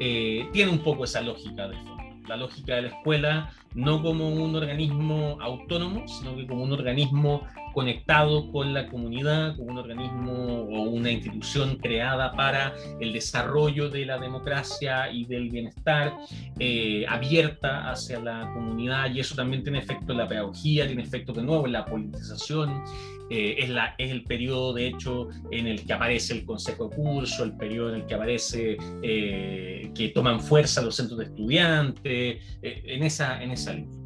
[0.00, 2.00] eh, tiene un poco esa lógica de fondo.
[2.28, 7.46] La lógica de la escuela no como un organismo autónomo, sino que como un organismo
[7.72, 14.06] conectado con la comunidad, como un organismo o una institución creada para el desarrollo de
[14.06, 16.14] la democracia y del bienestar,
[16.58, 21.32] eh, abierta hacia la comunidad, y eso también tiene efecto en la pedagogía, tiene efecto
[21.32, 22.82] de nuevo en la politización,
[23.32, 26.96] eh, es, la, es el periodo, de hecho, en el que aparece el consejo de
[26.96, 32.58] curso, el periodo en el que aparece eh, que toman fuerza los centros de estudiantes,
[32.60, 34.00] en, esa, en esa línea.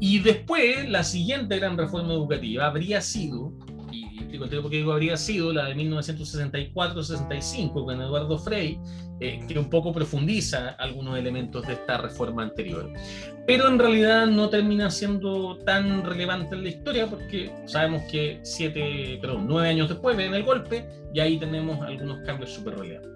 [0.00, 3.52] Y después, la siguiente gran reforma educativa habría sido,
[3.92, 8.80] y explico por qué digo habría sido, la de 1964-65 con Eduardo Frey,
[9.20, 12.92] eh, que un poco profundiza algunos elementos de esta reforma anterior.
[13.46, 19.18] Pero en realidad no termina siendo tan relevante en la historia porque sabemos que siete,
[19.20, 23.13] perdón, nueve años después ven el golpe y ahí tenemos algunos cambios súper relevantes.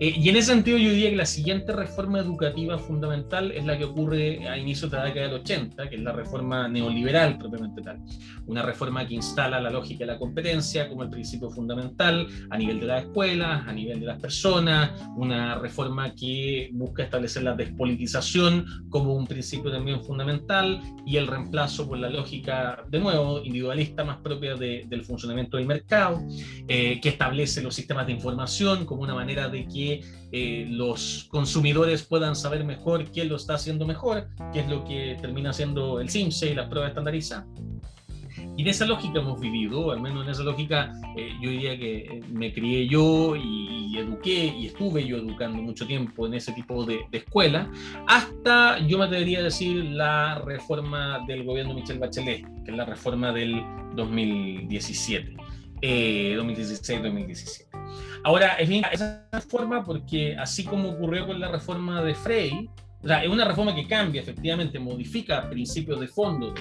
[0.00, 3.76] Eh, y en ese sentido yo diría que la siguiente reforma educativa fundamental es la
[3.76, 7.82] que ocurre a inicios de la década del 80, que es la reforma neoliberal propiamente
[7.82, 7.98] tal.
[8.46, 12.80] Una reforma que instala la lógica de la competencia como el principio fundamental a nivel
[12.80, 18.66] de las escuelas, a nivel de las personas, una reforma que busca establecer la despolitización
[18.88, 24.18] como un principio también fundamental y el reemplazo por la lógica, de nuevo, individualista más
[24.18, 26.22] propia del funcionamiento del mercado,
[26.68, 29.91] eh, que establece los sistemas de información como una manera de que
[30.32, 35.16] eh, los consumidores puedan saber mejor quién lo está haciendo mejor, qué es lo que
[35.20, 37.46] termina siendo el CIMSE y las pruebas estandarizadas.
[38.56, 41.98] Y en esa lógica hemos vivido, al menos en esa lógica, eh, yo diría que
[41.98, 46.84] eh, me crié yo y, eduqué y estuve yo educando mucho tiempo en ese tipo
[46.86, 47.70] de, de escuela,
[48.06, 52.76] hasta yo me atrevería a decir la reforma del gobierno de Michel Bachelet, que es
[52.76, 53.62] la reforma del
[53.94, 55.36] 2017,
[55.82, 57.66] 2016-2017.
[58.24, 62.68] Ahora, es bien, esa forma porque así como ocurrió con la reforma de Frey,
[63.02, 66.54] o sea, es una reforma que cambia, efectivamente, modifica principios de fondo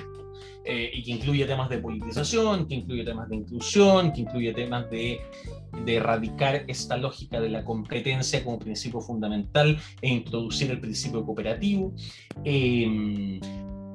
[0.65, 4.89] eh, y que incluye temas de politización, que incluye temas de inclusión, que incluye temas
[4.89, 5.21] de,
[5.85, 11.93] de erradicar esta lógica de la competencia como principio fundamental e introducir el principio cooperativo.
[12.43, 13.39] Eh,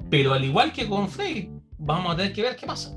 [0.08, 2.96] pero al igual que con Frey, vamos a tener que ver qué pasa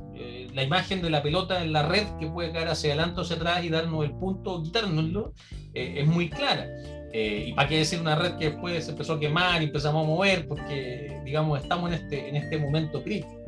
[0.54, 3.36] la imagen de la pelota en la red que puede caer hacia adelante o hacia
[3.38, 5.34] atrás y darnos el punto o quitárnoslo
[5.74, 6.68] eh, es muy clara.
[7.12, 10.04] Eh, y para qué decir una red que después se empezó a quemar y empezamos
[10.04, 13.44] a mover porque, digamos, estamos en este, en este momento crítico.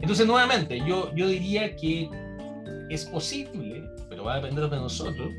[0.00, 2.10] Entonces, nuevamente, yo, yo diría que
[2.90, 5.30] es posible, pero va a depender de nosotros,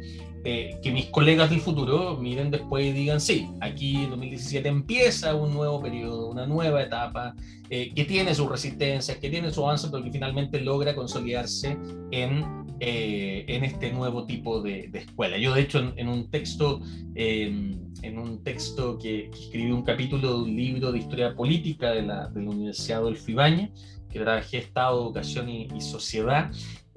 [0.45, 5.36] eh, que mis colegas del futuro miren después y digan, sí, aquí en 2017 empieza
[5.36, 7.36] un nuevo periodo, una nueva etapa,
[7.69, 11.78] eh, que tiene sus resistencias, que tiene su avance, pero que finalmente logra consolidarse
[12.12, 15.38] en, eh, en este nuevo tipo de, escuela.
[15.38, 16.80] Yo, de hecho, en, un texto,
[17.15, 22.04] em, en un texto que, escribí un capítulo de un libro de historia política de
[22.04, 23.71] la, de la Universidad Adolfo Ibañez,
[24.10, 26.49] que trabajé Estado, Educación y Sociedad,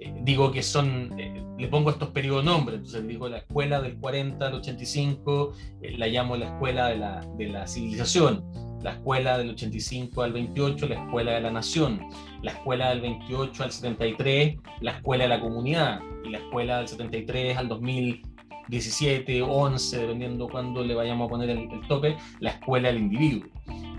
[0.05, 3.97] eh, digo que son, eh, le pongo estos periodos nombres, entonces digo la escuela del
[3.99, 8.45] 40 al 85, eh, la llamo la escuela de la, de la, civilización,
[8.83, 12.01] la escuela del 85 al 28, la escuela de la nación,
[12.43, 16.88] la escuela del 28 al 73, la escuela de la comunidad, y la escuela del
[16.88, 22.88] 73 al 2017, 11, dependiendo cuándo le vayamos a poner el, el tope, la escuela
[22.88, 23.49] del individuo.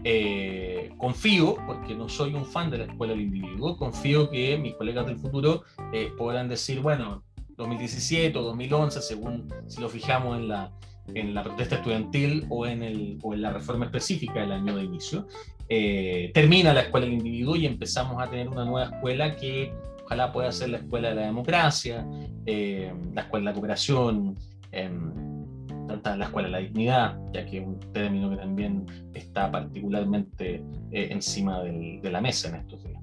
[0.04, 4.76] Eh, confío, porque no soy un fan de la escuela del individuo, confío que mis
[4.76, 5.64] colegas del futuro
[5.94, 7.24] eh, podrán decir, bueno,
[7.58, 10.72] 2017 o 2011, según si lo fijamos en la,
[11.14, 14.84] en la protesta estudiantil o en, el, o en la reforma específica del año de
[14.84, 15.28] inicio.
[15.70, 20.32] Eh, termina la escuela del individuo y empezamos a tener una nueva escuela que ojalá
[20.34, 22.06] pueda ser la escuela de la democracia,
[22.46, 24.38] eh, la escuela de la cooperación,
[26.04, 31.08] la escuela de la dignidad, ya que es un término que también está particularmente eh,
[31.12, 33.02] encima del, de la mesa en estos días.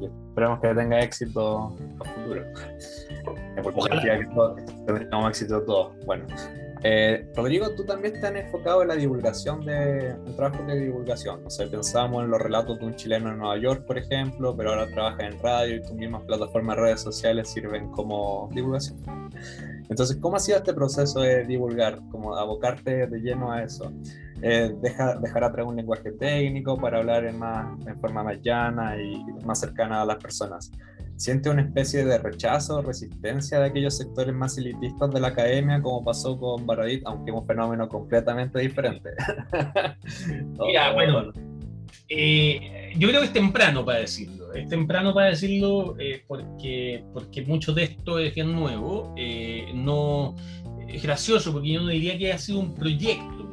[0.00, 2.42] Esperemos que tenga éxito a futuro.
[3.74, 4.02] Ojalá.
[4.02, 5.92] que tengamos éxito todos.
[6.06, 6.26] Bueno,
[6.84, 11.44] eh, Rodrigo, tú también estás enfocado en la divulgación de en trabajo de divulgación.
[11.44, 14.70] O sea, pensamos en los relatos de un chileno en Nueva York, por ejemplo, pero
[14.70, 18.98] ahora trabajas en radio y tus mismas plataformas de redes sociales sirven como divulgación.
[19.88, 23.92] Entonces, ¿cómo ha sido este proceso de divulgar, como abocarte de lleno a eso?
[24.42, 29.00] Eh, dejar, dejar atrás un lenguaje técnico para hablar en, más, en forma más llana
[29.00, 30.70] y más cercana a las personas
[31.18, 36.04] siente una especie de rechazo, resistencia de aquellos sectores más elitistas de la academia, como
[36.04, 39.10] pasó con Baradit, aunque es un fenómeno completamente diferente.
[40.58, 41.32] Mira, bueno,
[42.08, 44.52] eh, yo creo que es temprano para decirlo.
[44.52, 49.14] Es temprano para decirlo eh, porque, porque mucho de esto es bien nuevo.
[49.16, 50.36] Eh, no,
[50.88, 53.48] es gracioso porque yo no diría que ha sido un proyecto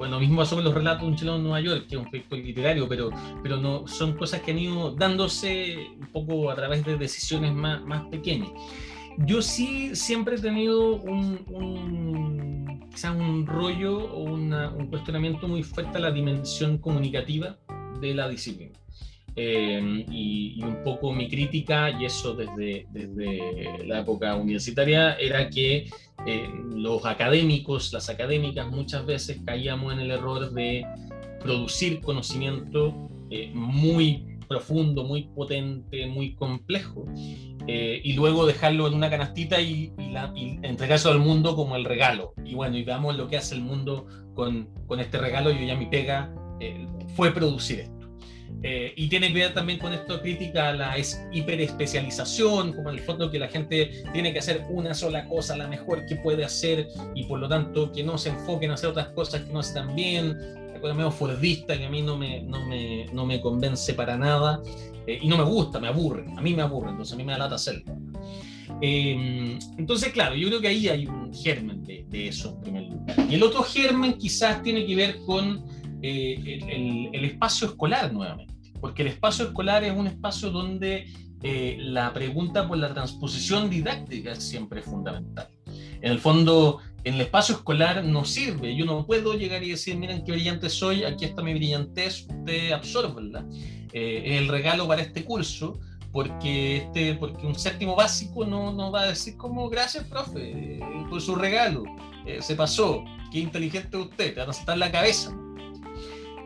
[0.00, 2.08] bueno, mismo pasó con los relatos de un chileno en Nueva York, que es un
[2.08, 3.10] proyecto literario, pero,
[3.42, 7.82] pero no, son cosas que han ido dándose un poco a través de decisiones más,
[7.82, 8.48] más pequeñas.
[9.18, 11.44] Yo sí siempre he tenido un,
[13.16, 17.58] un rollo o un cuestionamiento muy fuerte a la dimensión comunicativa
[18.00, 18.80] de la disciplina.
[19.36, 25.88] Eh, y, un poco mi crítica, y eso desde, desde la época universitaria, era que
[26.26, 30.84] eh, los académicos, las académicas, muchas veces caíamos en el error de
[31.40, 37.06] producir conocimiento eh, muy profundo, muy potente, muy complejo,
[38.02, 42.34] y luego dejarlo en una canastita y, y, entregárselo al mundo como el regalo.
[42.44, 45.50] Y bueno, y veamos lo que hace el mundo con, con este regalo.
[45.50, 46.32] Yo ya mi pega
[47.16, 48.00] fue producir esto.
[48.62, 50.96] Eh, y tiene que ver también con esto crítica a la
[51.32, 55.66] hiperespecialización, como en el fondo que la gente tiene que hacer una sola cosa, la
[55.66, 59.08] mejor que puede hacer, y por lo tanto que no se enfoquen en hacer otras
[59.08, 60.36] cosas que no están bien.
[60.74, 64.18] La cosa medio fordista que a mí no me, no me, no me convence para
[64.18, 64.60] nada,
[65.06, 67.32] eh, y no me gusta, me aburre, a mí me aburre, entonces a mí me
[67.32, 67.96] da lata hacerlo.
[68.80, 72.82] Eh, entonces, claro, yo creo que ahí hay un germen de, de, eso en primer
[72.84, 73.16] lugar.
[73.28, 75.64] Y el otro germen quizás tiene que ver con
[76.02, 81.06] el, el, espacio escolar nuevamente porque el espacio escolar es un espacio donde
[81.42, 85.48] eh, la pregunta por la transposición didáctica es siempre fundamental.
[86.02, 88.74] En el fondo, en el espacio escolar no sirve.
[88.74, 92.72] Yo no puedo llegar y decir, miren qué brillante soy, aquí está mi brillantez, usted
[92.72, 93.42] absorbe,
[93.92, 95.78] Eh, es el regalo para este curso,
[96.12, 100.80] porque, este, porque un séptimo básico no, no va a decir como, gracias, profe, eh,
[101.08, 101.84] por su regalo,
[102.26, 105.32] eh, se pasó, qué inteligente usted, te va a sentar la cabeza.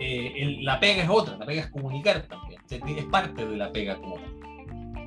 [0.01, 3.97] Eh, la pega es otra, la pega es comunicar también, es parte de la pega
[3.97, 4.17] como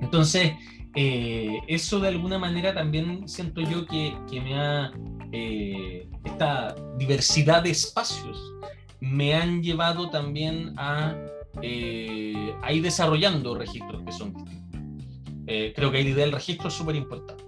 [0.01, 0.53] Entonces,
[0.95, 4.91] eh, eso de alguna manera también siento yo que, que me ha,
[5.31, 8.53] eh, esta diversidad de espacios
[8.99, 11.15] me han llevado también a,
[11.57, 15.73] a ir desarrollando registros que son distintos.
[15.75, 17.47] creo que la idea del registro es súper importante.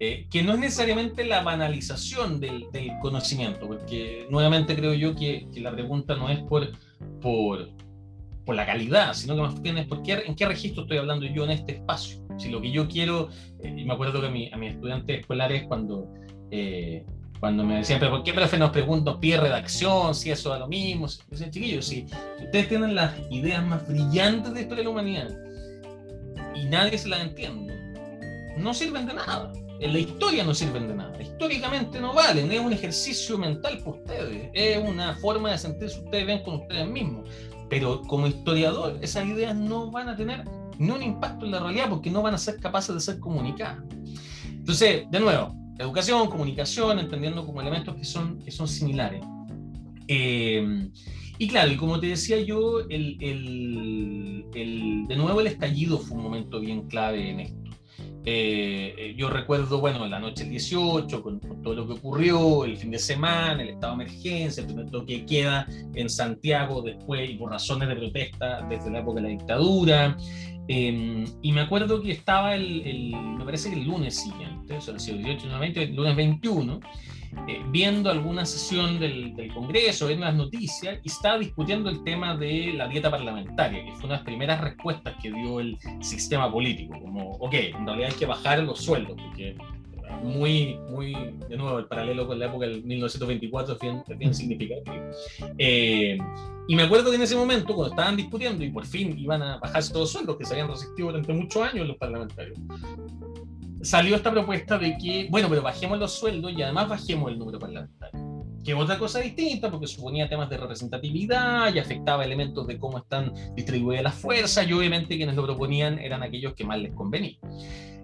[0.00, 2.68] Eh, que no es necesariamente la banalización del,
[3.02, 6.68] conocimiento, porque nuevamente creo yo que, la pregunta no es por,
[7.20, 7.70] por,
[8.44, 11.26] por, la calidad, sino que más bien es por qué, en qué registro estoy hablando
[11.26, 12.24] yo en este espacio.
[12.38, 13.30] Si lo que yo quiero,
[13.60, 16.06] eh, y me acuerdo que a, a mis estudiantes escolares cuando,
[16.52, 17.04] eh,
[17.40, 20.68] cuando me decían, pero ¿por qué profe nos pregunto, pide redacción, si eso da lo
[20.68, 21.06] mismo?
[21.30, 22.06] Dicen, chiquillos, si,
[22.42, 25.28] ustedes tienen las ideas más brillantes de historia de la humanidad
[26.54, 27.74] y nadie se las entiende,
[28.56, 31.20] no sirven de nada en la historia no sirven de nada.
[31.20, 36.26] Históricamente no valen, es un ejercicio mental para ustedes, es una forma de sentirse ustedes
[36.26, 37.28] bien con ustedes mismos.
[37.68, 40.44] Pero como historiador, esas ideas no van a tener
[40.78, 43.82] ni un impacto en la realidad porque no van a ser capaces de ser comunicadas.
[44.46, 49.22] Entonces, de nuevo, educación, comunicación, entendiendo como elementos que son, que son similares.
[50.08, 50.88] Eh,
[51.38, 56.16] y claro, y como te decía yo, el, el, el, de nuevo el estallido fue
[56.16, 57.68] un momento bien clave en esto.
[58.24, 62.76] Eh, eh, yo recuerdo, bueno, la noche del 18, con, todo lo que ocurrió, el
[62.76, 67.34] fin de semana, el estado de emergencia, el primer toque queda en Santiago después y
[67.34, 70.16] por razones de protesta desde la época de la dictadura.
[70.68, 74.94] Em, y me acuerdo que estaba el, me parece que el lunes siguiente, o sea,
[74.94, 76.80] el 18, el lunes 21,
[77.46, 82.36] eh, viendo alguna sesión del, del, Congreso, viendo las noticias, y estaba discutiendo el tema
[82.36, 86.52] de la dieta parlamentaria, que fue una de las primeras respuestas que dio el sistema
[86.52, 89.56] político, como, ok, en realidad hay que bajar los sueldos, porque
[90.22, 91.14] muy, muy,
[91.48, 94.96] de nuevo, el paralelo con la época del 1924 es bien, bien significativo.
[95.58, 96.18] Eh,
[96.66, 99.58] y me acuerdo que en ese momento, cuando estaban discutiendo y por fin iban a
[99.58, 102.58] bajarse todos los sueldos que se habían resistido durante muchos años los parlamentarios,
[103.82, 107.58] salió esta propuesta de que, bueno, pero bajemos los sueldos y además bajemos el número
[107.58, 108.28] parlamentario.
[108.64, 113.32] Que otra cosa distinta, porque suponía temas de representatividad y afectaba elementos de cómo están
[113.54, 117.38] distribuidas las fuerzas, y obviamente quienes lo proponían eran aquellos que más les convenía.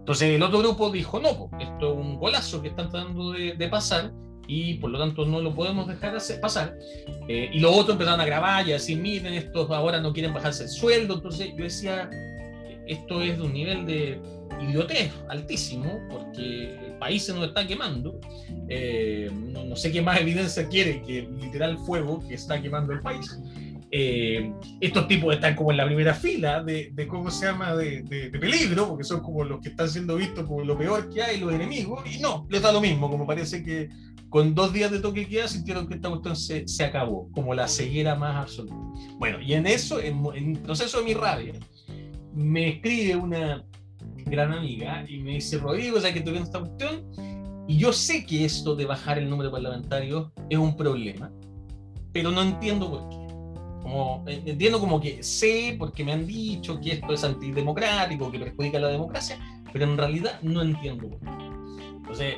[0.05, 4.13] Entonces el otro grupo dijo, no, esto es un golazo que están tratando de, pasar
[4.47, 6.77] y por lo tanto no lo podemos dejar hacer, pasar.
[7.27, 10.35] Eh, y los otros empezaron a grabar y a decir, miren, estos ahora no quieren
[10.35, 11.15] bajarse el sueldo.
[11.15, 12.11] Entonces yo decía,
[12.87, 14.21] esto es de un nivel de
[14.61, 18.21] idiotez altísimo, porque el país se nos está quemando.
[18.69, 23.39] Eh, no, sé qué más evidencia quiere que literal fuego que está quemando el país.
[23.97, 28.03] Eh, estos tipos están como en la primera fila de, cómo se llama, de,
[28.41, 31.55] peligro, porque son como los que están siendo vistos como lo peor que hay, los
[31.55, 33.89] enemigos, y no, les da lo mismo, como parece que
[34.31, 38.17] con dos días de toque queda sintieron que esta cuestión se, acabó, como la ceguera
[38.17, 38.75] más absoluta.
[39.17, 41.53] Bueno, y en eso, en, el proceso de mi rabia,
[42.35, 43.65] me escribe una
[44.27, 47.65] gran amiga y me dice, Rodrigo, ¿sabes que estoy viendo esta cuestión?
[47.69, 51.31] Y yo sé que esto de bajar el número de parlamentarios es un problema,
[52.13, 53.24] pero no entiendo por qué.
[53.85, 58.39] Como, eh, entiendo como que sé, porque me han dicho que esto es antidemocrático, que
[58.39, 59.39] perjudica la democracia,
[59.75, 61.45] pero en realidad no entiendo por qué.
[61.99, 62.37] Entonces,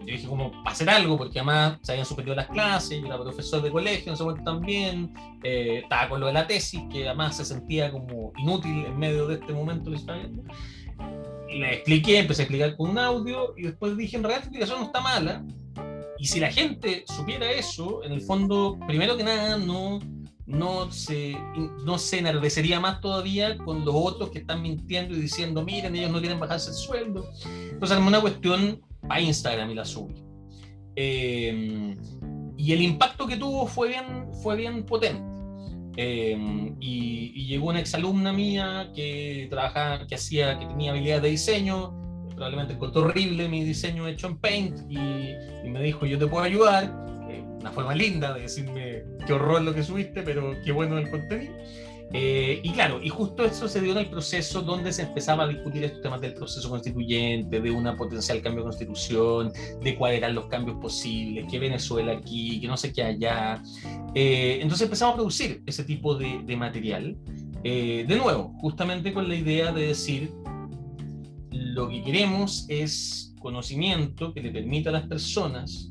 [0.00, 3.62] yo dije como hacer algo, porque además se habían suspendido las clases, yo era profesor
[3.62, 7.38] de colegio en ese momento también, eh, estaba con lo de la tesis, que además
[7.38, 10.42] se sentía como inútil en medio de este momento que estaba viendo.
[11.48, 14.80] Le expliqué, empecé a explicar con un audio, y después dije, en realidad esta explicación
[14.80, 15.42] no está mala,
[16.18, 20.00] y si la gente supiera eso, en el fondo, primero que nada, no
[20.46, 21.36] no se,
[21.84, 26.10] no se enardecería más todavía con los otros que están mintiendo y diciendo, miren, ellos
[26.10, 27.30] no quieren bajarse el sueldo.
[27.44, 30.14] Entonces, es una cuestión a Instagram y la subí.
[30.96, 31.96] Em,
[32.56, 35.22] y el impacto que tuvo fue bien, fue bien potente.
[35.96, 41.94] Em, y, llegó una exalumna mía que trabajaba, que hacía, que tenía habilidades de diseño,
[42.30, 46.42] probablemente encontró horrible mi diseño hecho en Paint y, y me dijo, yo te puedo
[46.42, 47.04] ayudar
[47.64, 51.54] una forma linda de decirme qué horror lo que subiste, pero qué bueno el contenido.
[52.12, 55.48] Eh, y claro, y justo eso se dio en el proceso donde se empezaba a
[55.48, 59.50] discutir estos temas del proceso constituyente, de una potencial cambio de constitución,
[59.82, 63.62] de cuáles eran los cambios posibles, que Venezuela aquí, que no sé qué allá.
[64.14, 67.16] Eh, entonces empezamos a producir ese tipo de, de material.
[67.62, 70.30] Eh, de nuevo, justamente con la idea de decir,
[71.50, 75.90] lo que queremos es conocimiento que le permita a las personas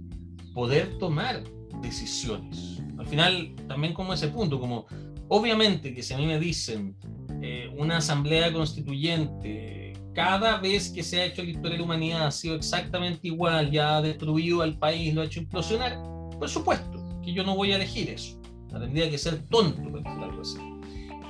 [0.53, 1.43] poder tomar
[1.83, 2.81] decisiones.
[2.97, 4.87] Al final, también como ese punto, como
[5.27, 6.95] obviamente que si a mí me dicen
[7.41, 12.27] eh, una asamblea constituyente, cada vez que se ha hecho la historia de la humanidad
[12.27, 16.01] ha sido exactamente igual, ya ha destruido al país, lo ha hecho implosionar,
[16.39, 18.39] por supuesto que yo no voy a elegir eso.
[18.69, 20.57] Tendría que ser tonto para algo así.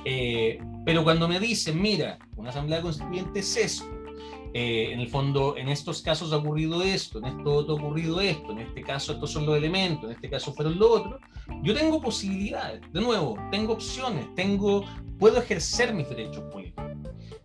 [0.06, 3.84] Eh, pero cuando me dicen, mira, una asamblea constituyente es esto,
[4.56, 8.20] eh, en el fondo, en estos casos ha ocurrido esto, en esto otro ha ocurrido
[8.20, 11.20] esto, en este caso estos son los elementos, en este caso fueron los otros,
[11.64, 14.84] yo tengo posibilidades, de nuevo, tengo opciones, tengo,
[15.18, 16.84] puedo ejercer mis derechos políticos.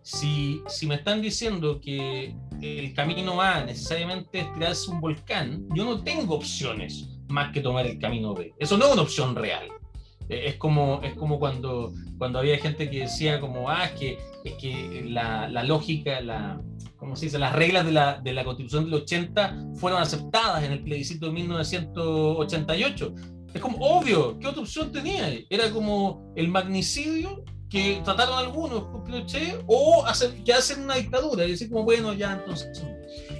[0.04, 5.86] Si, si me están diciendo que el camino A necesariamente es tirarse un volcán, yo
[5.86, 8.54] no tengo opciones más que tomar el camino B.
[8.60, 9.68] Eso no es una opción real.
[10.30, 14.18] Eh, es como, es como cuando, cuando había gente que decía como, ah, es que,
[14.46, 16.62] es que la, la lógica, la,
[17.00, 20.74] como se dice, las reglas de la, de la Constitución del 80 fueron aceptadas en
[20.74, 23.14] el plebiscito de 1988.
[23.54, 25.32] Es como obvio, ¿qué otra opción tenía?
[25.50, 31.46] Era como el magnicidio que trataron algunos con Pinochet o hacer, que hacen una dictadura
[31.46, 32.84] y decir como, bueno, ya entonces...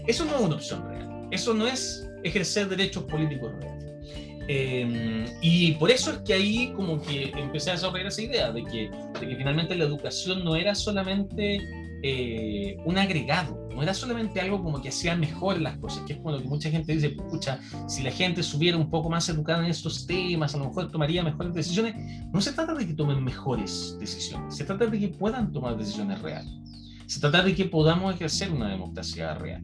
[0.08, 1.28] Eso no es una opción real.
[1.32, 3.86] Eso no es ejercer derechos políticos reales.
[4.48, 8.64] Em, y por eso es que ahí como que empecé a desarrollar esa idea de
[8.64, 8.90] que,
[9.20, 11.60] de que finalmente la educación no era solamente
[12.04, 16.20] eh, un agregado, no era solamente algo como que hacía mejor las cosas, que es
[16.20, 19.64] como lo que mucha gente dice, escucha, si la gente estuviera un poco más educada
[19.64, 21.96] en estos temas, a lo mejor tomaría mejores decisiones.
[22.34, 26.22] No se trata de que tomen mejores decisiones, se trata de que puedan tomar decisiones
[26.22, 26.52] reales,
[27.06, 29.64] se trata de que podamos ejercer una democracia real.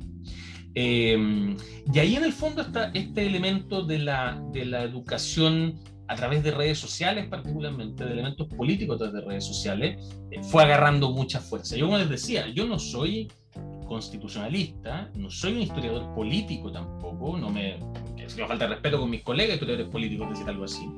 [0.77, 1.55] Eh,
[1.93, 6.43] y ahí en el fondo está este elemento de la, de la educación a través
[6.43, 11.11] de redes sociales, particularmente de elementos políticos a través de redes sociales, eh, fue agarrando
[11.11, 11.75] mucha fuerza.
[11.75, 13.31] Yo, como les decía, yo no soy
[13.87, 17.77] constitucionalista, no soy un historiador político tampoco, no me,
[18.17, 20.89] me falta respeto con mis colegas historiadores políticos, decir algo así,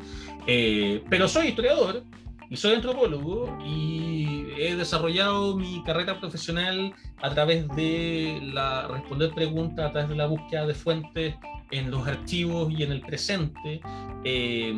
[0.48, 2.04] eh, pero soy historiador
[2.50, 9.90] y soy antropólogo y he desarrollado mi carrera profesional a través de la responder preguntas,
[9.90, 11.36] a través de la búsqueda de fuentes
[11.72, 13.82] en los archivos y en el presente.
[14.24, 14.74] Eh,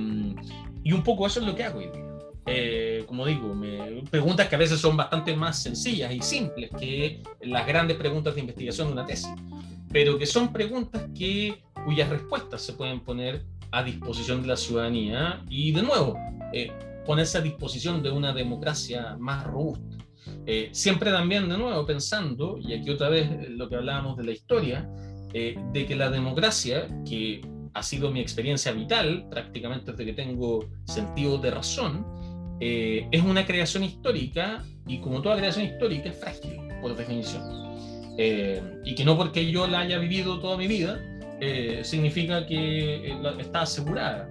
[0.83, 2.09] y un poco eso es lo que hago hoy día.
[2.51, 7.21] Eh, como digo, me, preguntas que a veces son bastante más sencillas y simples que
[7.41, 9.29] las grandes preguntas de investigación de una tesis,
[9.91, 15.43] pero que son preguntas que, cuyas respuestas se pueden poner a disposición de la ciudadanía
[15.47, 16.17] y, de nuevo,
[16.51, 16.71] eh,
[17.05, 19.97] ponerse a disposición de una democracia más robusta.
[20.45, 24.31] Eh, siempre también, de nuevo, pensando, y aquí otra vez lo que hablábamos de la
[24.31, 24.89] historia,
[25.31, 27.41] de que la democracia, que
[27.73, 32.05] ha sido mi experiencia vital prácticamente desde que tengo sentido de razón,
[32.59, 37.41] eh, es una creación histórica y como toda creación histórica es frágil, por definición.
[38.17, 40.99] Eh, y que no porque yo la haya vivido toda mi vida
[41.39, 44.29] eh, significa que está asegurada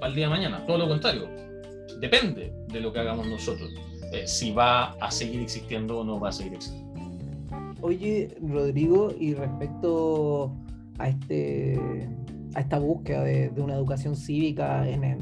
[0.00, 0.66] para el día de mañana.
[0.66, 1.28] Todo lo contrario,
[2.00, 3.70] depende de lo que hagamos nosotros,
[4.24, 6.89] si va a seguir existiendo o no va a seguir existiendo.
[7.82, 10.54] Oye, Rodrigo, y respecto
[10.98, 11.78] a, este,
[12.54, 15.18] a esta búsqueda de, una educación cívica en el,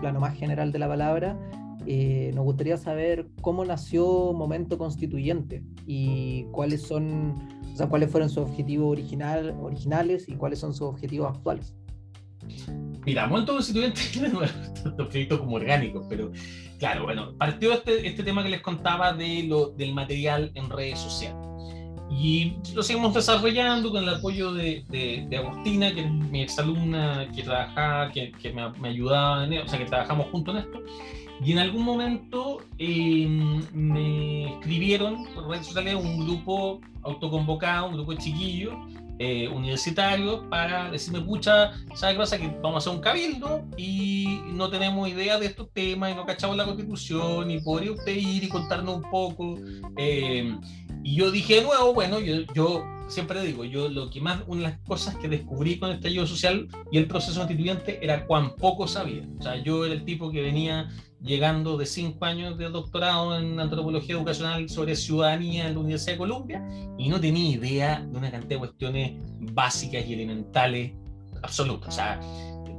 [0.00, 1.38] plano más general de la palabra,
[1.86, 7.34] eh, nos gustaría saber cómo nació Momento Constituyente y cuáles son,
[7.72, 11.74] o sea, cuáles fueron sus objetivos original, originales y cuáles son sus objetivos actuales.
[13.04, 16.30] Mira, Momento Constituyente tiene estos proyectos como orgánicos, pero
[16.78, 20.98] claro, bueno, partió este, este tema que les contaba de lo, del material en redes
[20.98, 21.43] sociales.
[22.16, 27.42] Y lo seguimos desarrollando con el apoyo de, de, Agustina, que es mi exalumna que
[27.42, 30.82] trabajaba, que, que me, me, ayudaba, en, o sea, que trabajamos juntos en esto.
[31.44, 33.26] Y en algún momento eh,
[33.72, 38.74] me escribieron por redes sociales un grupo autoconvocado, un grupo de chiquillos
[39.18, 42.38] eh, universitarios para decirme, pucha, ¿sabes qué pasa?
[42.38, 46.26] Que vamos a hacer un cabildo y no tenemos idea de estos temas y no
[46.26, 49.56] cachamos la constitución y podría usted ir y contarnos un poco.
[49.96, 50.56] Eh,
[51.04, 54.62] y yo dije de nuevo, bueno, yo, yo siempre digo, yo lo que más, una
[54.62, 58.56] de las cosas que descubrí con el estallido social y el proceso constituyente era cuán
[58.56, 59.28] poco sabía.
[59.38, 60.88] O sea, yo era el tipo que venía
[61.20, 66.18] llegando de cinco años de doctorado en antropología educacional sobre ciudadanía en la Universidad de
[66.18, 69.12] Columbia y no tenía idea de una cantidad de cuestiones
[69.52, 70.92] básicas y elementales
[71.42, 71.88] absolutas.
[71.88, 72.18] O sea,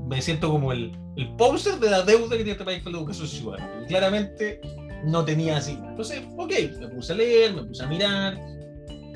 [0.08, 2.98] me siento como el, el póster de la deuda que tiene este país con la
[2.98, 3.84] educación ciudadana.
[3.84, 4.62] Y claramente
[5.06, 5.80] no tenía así.
[5.88, 8.38] Entonces, ok, me puse a leer, me puse a mirar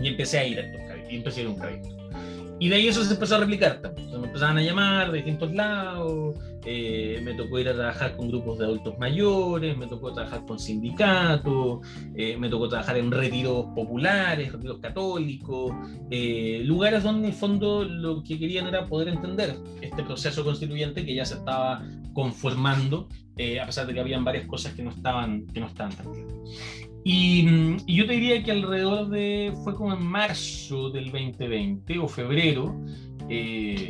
[0.01, 1.89] y empecé a ir a estos cabildos, y empecé a ir a un cabildo.
[2.59, 4.09] Y de ahí eso se empezó a replicar también.
[4.19, 6.35] me empezaban a llamar de distintos lados,
[6.71, 10.59] eh, me tocó ir a trabajar con grupos de adultos mayores, me tocó trabajar con
[10.59, 11.79] sindicatos,
[12.15, 15.73] eh, me tocó trabajar en retiros populares, retiros católicos,
[16.11, 21.03] eh, lugares donde en el fondo lo que querían era poder entender este proceso constituyente
[21.03, 23.09] que ya se estaba conformando,
[23.59, 26.33] a pesar de que habían varias cosas que no estaban, que no estaban tan claras.
[27.03, 27.47] Y,
[27.87, 32.79] y, yo te diría que alrededor de, fue como en marzo del 2020 o febrero,
[33.29, 33.89] eh,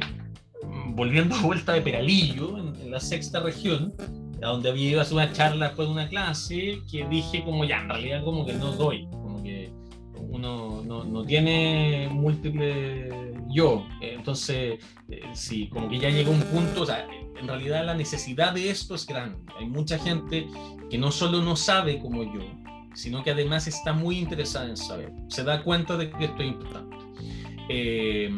[0.95, 3.93] volviendo a vuelta de Peralillo, en, la sexta región,
[4.41, 7.66] a donde había ido a hacer una charla después de una clase, que dije como
[7.66, 9.72] ya, en realidad como que no doy, como que
[10.16, 13.14] uno no, no tiene múltiples
[13.49, 13.86] yo.
[14.01, 14.80] Entonces,
[15.10, 17.05] eh, sí, como que ya llega un punto, o sea,
[17.39, 19.38] en realidad la necesidad de esto es grande.
[19.57, 20.47] Hay mucha gente
[20.89, 22.41] que no solo no sabe como yo,
[22.93, 25.12] sino que además está muy interesada en saber.
[25.28, 26.97] Se da cuenta de que esto es importante.
[27.70, 28.30] Eh,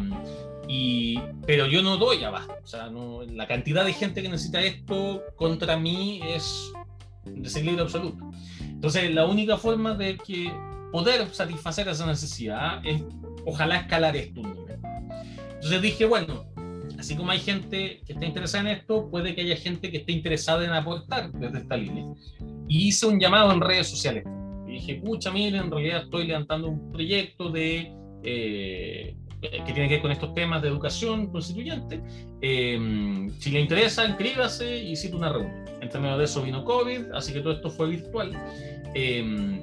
[0.74, 2.56] y, pero yo no doy abasto.
[2.64, 6.72] O sea, no, la cantidad de gente que necesita esto contra mí es
[7.26, 8.32] desequilibrio absoluto.
[8.62, 10.50] Entonces, la única forma de que
[10.94, 13.04] poder satisfacer esa necesidad es,
[13.46, 14.80] ojalá, escalar esto un nivel.
[15.56, 16.46] Entonces dije, bueno,
[16.98, 20.14] así como hay gente que está interesada en esto, puede que haya gente que esté
[20.14, 22.06] interesada en aportar desde esta línea.
[22.70, 24.24] Y hice un llamado en redes sociales.
[24.66, 27.94] Y dije, pucha, miren, en realidad estoy levantando un proyecto de
[28.24, 32.00] eh, que tiene que ver con estos temas de educación constituyente.
[32.42, 35.66] Eh, si le interesa, inscríbase y cita una reunión.
[35.82, 38.32] Entre medio de eso vino COVID, así que todo esto fue virtual.
[38.94, 39.62] Eh,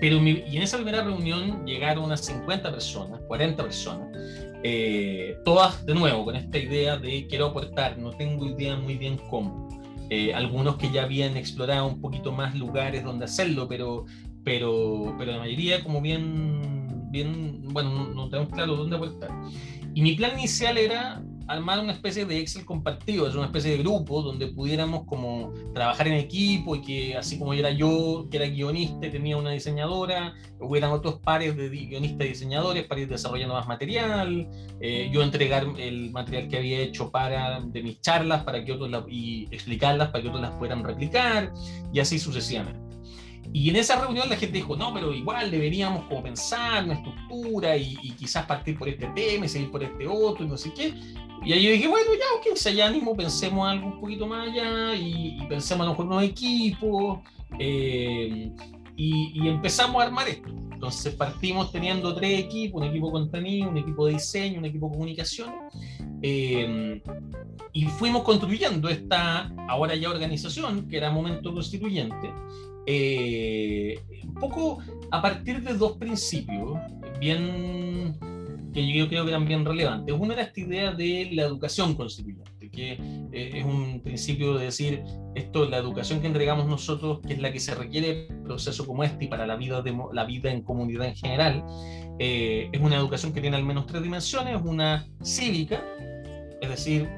[0.00, 4.08] pero y en esa primera reunión llegaron unas 50 personas, 40 personas,
[4.64, 9.18] eh, todas de nuevo con esta idea de quiero aportar, no tengo idea muy bien
[9.30, 9.68] cómo.
[10.34, 14.06] algunos que ya habían explorado un poquito más lugares donde hacerlo, pero,
[14.44, 16.81] pero, pero la mayoría como bien
[17.12, 19.30] bien, bueno, no, tenemos claro dónde aportar.
[19.94, 23.78] Y mi plan inicial era armar una especie de Excel compartido, es una especie de
[23.78, 28.46] grupo donde pudiéramos como trabajar en equipo y que así como era yo, que era
[28.46, 33.54] guionista y tenía una diseñadora, hubieran otros pares de guionistas y diseñadores para ir desarrollando
[33.54, 34.48] más material,
[34.80, 38.90] eh, yo entregar el material que había hecho para, de mis charlas para que otros
[39.10, 41.52] y explicarlas para que otros las puedan replicar
[41.92, 42.91] y así sucesivamente.
[43.54, 47.76] Y en esa reunión la gente dijo, no, pero igual deberíamos como pensar una estructura
[47.76, 50.94] y, quizás partir por este tema y seguir por este otro y no sé qué.
[51.44, 54.48] Y ahí yo dije, bueno, ya, ok, si hay ánimo, pensemos algo un poquito más
[54.48, 57.18] allá y, pensemos a lo mejor unos equipos
[57.58, 58.50] eh,
[58.96, 60.48] y, empezamos a armar esto.
[60.72, 64.86] Entonces partimos teniendo tres equipos, un equipo de contenido, un equipo de diseño, un equipo
[64.86, 65.52] de comunicación.
[66.22, 67.02] Eh,
[67.72, 72.32] y fuimos construyendo esta ahora ya organización, que era Momento Constituyente,
[72.86, 74.78] eh, un poco
[75.10, 76.78] a partir de dos principios
[77.20, 78.18] bien
[78.72, 80.14] que yo creo que eran bien relevantes.
[80.18, 82.92] Uno era esta idea de la educación constituyente, que
[83.32, 85.02] eh, es un principio de decir,
[85.34, 89.26] esto, la educación que entregamos nosotros, que es la que se requiere proceso como este
[89.26, 91.64] y para la vida, de, la vida en comunidad en general,
[92.18, 95.84] eh, es una educación que tiene al menos tres dimensiones, una cívica,
[96.60, 97.08] es decir,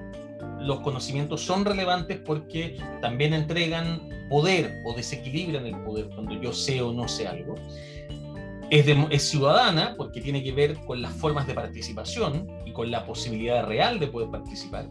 [0.65, 6.81] los conocimientos son relevantes porque también entregan poder o desequilibran el poder cuando yo sé
[6.81, 7.55] o no sé algo.
[8.71, 13.05] Es, es, ciudadana porque tiene que ver con las formas de participación y con la
[13.05, 14.89] posibilidad real de poder participar.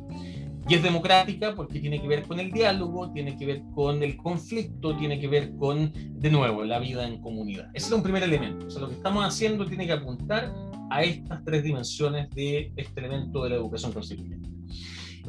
[0.70, 4.16] Y es democrática porque tiene que ver con el diálogo, tiene que ver con el
[4.16, 7.70] conflicto, tiene que ver con, de nuevo, la vida en comunidad.
[7.74, 8.68] Ese es un primer elemento.
[8.68, 10.54] O sea, lo que estamos haciendo tiene que apuntar
[10.90, 14.50] a estas tres dimensiones de este elemento de la educación constituyente.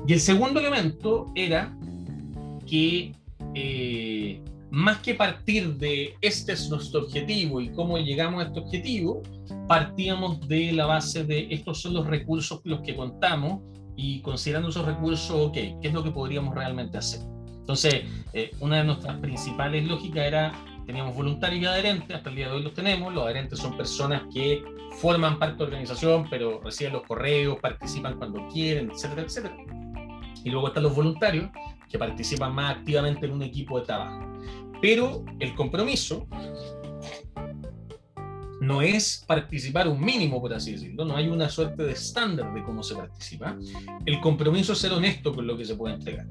[0.06, 1.76] Y el segundo elemento era
[2.66, 3.12] que
[3.54, 4.40] eh,
[4.70, 9.22] más que partir de este es nuestro objetivo y cómo llegamos a este objetivo,
[9.68, 13.62] partíamos de la base de estos son los recursos los que contamos
[13.96, 17.20] y considerando esos recursos, ok, ¿qué es lo que podríamos realmente hacer?
[17.60, 20.52] Entonces, eh, una de nuestras principales lógicas era,
[20.86, 24.22] teníamos voluntarios y adherentes, hasta el día de hoy los tenemos, los adherentes son personas
[24.34, 24.62] que
[25.00, 29.56] forman parte de la organización, pero reciben los correos, participan cuando quieren, etcétera, etcétera.
[30.44, 31.50] Y luego están los voluntarios,
[31.88, 34.20] que participan más activamente en un equipo de trabajo.
[34.80, 36.26] Pero el compromiso
[38.60, 42.62] no es participar un mínimo, por así decirlo, no hay una suerte de estándar de
[42.62, 43.56] cómo se participa.
[44.06, 46.26] El compromiso es ser honesto con lo que se puede entregar.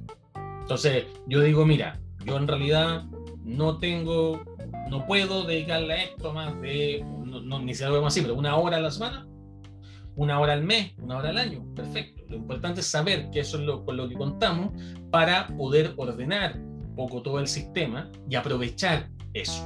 [0.61, 3.05] Entonces, yo digo, mira, yo en realidad
[3.43, 4.43] no tengo,
[4.89, 8.81] no puedo dedicarle a esto más de, no, ni se lo vemos una hora a
[8.81, 9.27] la semana,
[10.15, 12.23] una hora al mes, una hora al año, perfecto.
[12.29, 14.71] Lo importante es saber que eso es lo, con lo que contamos
[15.11, 19.63] para poder ordenar un poco todo el sistema y aprovechar eso.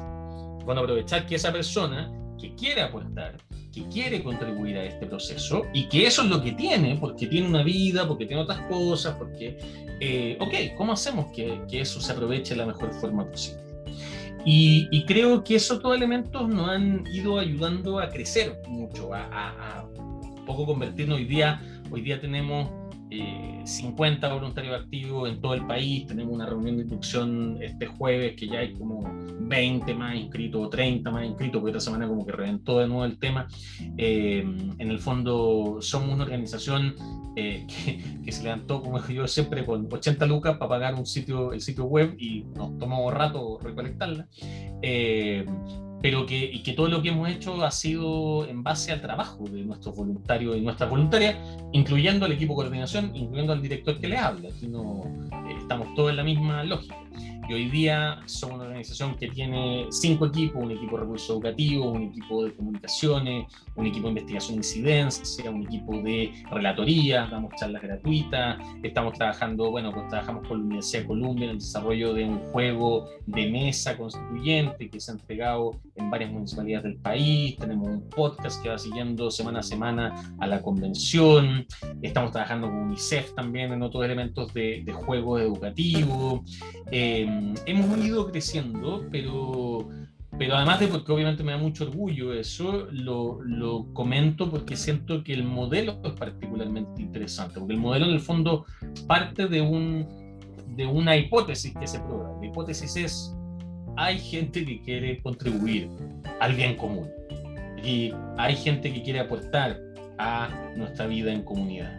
[0.66, 3.38] Bueno, aprovechar que esa persona que quiere aportar,
[3.72, 7.48] que quiere contribuir a este proceso y que eso es lo que tiene, porque tiene
[7.48, 9.58] una vida, porque tiene otras cosas, porque,
[10.00, 13.62] eh, ok, ¿cómo hacemos que, que, eso se aproveche de la mejor forma posible?
[14.45, 19.24] Y, y, creo que esos dos elementos nos han ido ayudando a crecer mucho, a,
[19.24, 19.88] a, a
[20.48, 22.72] poco convertirnos hoy día, hoy día tenemos
[23.10, 26.06] 50 eh, voluntarios activos en todo el país.
[26.08, 29.02] Tenemos una reunión de inducción este jueves que ya hay como
[29.39, 33.06] 20 más inscritos o 30 más inscritos, porque esta semana como que reventó de nuevo
[33.06, 33.48] el tema.
[33.98, 34.39] Eh,
[34.78, 36.95] en el fondo somos una organización
[37.36, 37.66] eh,
[38.26, 41.86] que, se levantó, como yo siempre, con 80 lucas para pagar un sitio, el sitio
[41.86, 44.28] web y nos tomó rato recolectarla
[46.02, 49.45] pero que, y que todo lo que hemos hecho ha sido en base al trabajo
[49.45, 51.36] de nuestros voluntarios y nuestras voluntarias,
[51.72, 54.50] incluyendo al equipo de coordinación, incluyendo al director que les habla.
[54.50, 55.04] Aquí no,
[55.50, 56.95] eh, estamos todos en la misma lógica.
[57.50, 61.95] Y hoy día somos una organización que tiene cinco equipos, un equipo de recursos educativos,
[61.95, 63.45] un equipo de comunicaciones,
[63.76, 69.72] un equipo de investigación de incidencia, un equipo de relatoría, damos charlas gratuitas, estamos trabajando,
[69.72, 73.50] bueno, pues trabajamos con la Universidad de Columbia en el desarrollo de un juego de
[73.50, 78.68] mesa constituyente que se ha entregado en varias municipalidades del país, tenemos un podcast que
[78.68, 81.66] va siguiendo semana a semana a la convención,
[82.02, 86.41] estamos trabajando con UNICEF también en otros elementos de, de juegos educativos.
[86.91, 89.90] Eh, hemos ido creciendo, pero,
[90.38, 95.24] pero además de porque obviamente me da mucho orgullo eso, lo, lo, comento porque siento
[95.24, 98.66] que el modelo es particularmente interesante, porque el modelo en el fondo
[99.08, 100.06] parte de, un,
[100.76, 102.32] de una hipótesis que se prueba.
[102.40, 103.36] La hipótesis es,
[103.96, 105.90] hay gente que quiere contribuir
[106.40, 107.10] al bien común
[107.84, 109.80] y hay gente que quiere aportar
[110.18, 111.92] a nuestra vida en comunidad.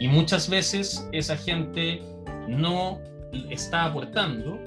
[0.00, 2.00] Y muchas veces esa gente
[2.48, 2.98] no
[3.50, 4.58] está aportando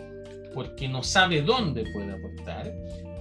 [0.54, 2.74] porque no sabe dónde puede aportar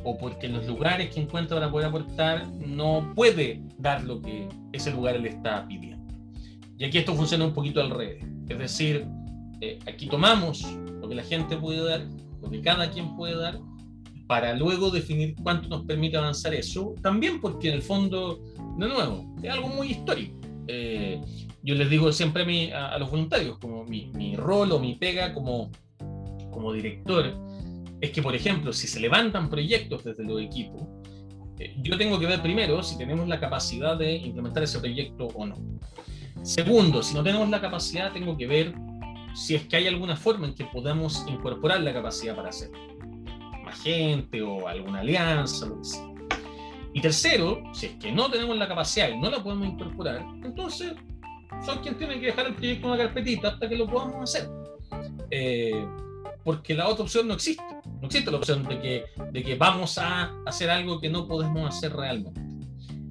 [0.05, 4.91] o porque los lugares que encuentra para poder aportar no puede dar lo que ese
[4.91, 6.13] lugar le está pidiendo.
[6.79, 8.25] Y aquí esto funciona un poquito al revés.
[8.49, 9.07] Es decir,
[9.61, 10.65] eh, aquí tomamos
[11.01, 12.05] lo que la gente puede dar,
[12.41, 13.61] lo que cada quien puede dar,
[14.27, 16.95] para luego definir cuánto nos permite avanzar eso.
[17.03, 18.41] También porque en el fondo,
[18.79, 20.35] de nuevo, es algo muy histórico.
[20.67, 21.21] Eh,
[21.63, 25.33] yo les digo siempre a, a, los voluntarios, como mi, mi, rol o mi pega
[25.33, 25.71] como,
[26.53, 27.35] como director,
[28.01, 30.83] es que, por ejemplo, si se levantan proyectos desde los equipos,
[31.59, 35.47] eh, yo tengo que ver primero si tenemos la capacidad de implementar ese proyecto o
[35.47, 35.57] no.
[36.43, 38.75] Segundo, si no tenemos la capacidad, tengo que ver
[39.35, 42.79] si es que hay alguna forma en que podamos incorporar la capacidad para hacerlo.
[43.65, 46.13] Más gente o alguna alianza, lo que sea.
[46.95, 50.93] Y tercero, si es que no tenemos la capacidad y no la podemos incorporar, entonces
[51.65, 54.51] son quienes tienen que dejar el proyecto en una carpetita hasta que lo podamos hacer.
[55.31, 55.87] Eh,
[56.45, 57.63] porque la otra opción no existe.
[58.01, 61.69] No existe la opción de que, de que vamos a hacer algo que no podemos
[61.69, 62.41] hacer realmente.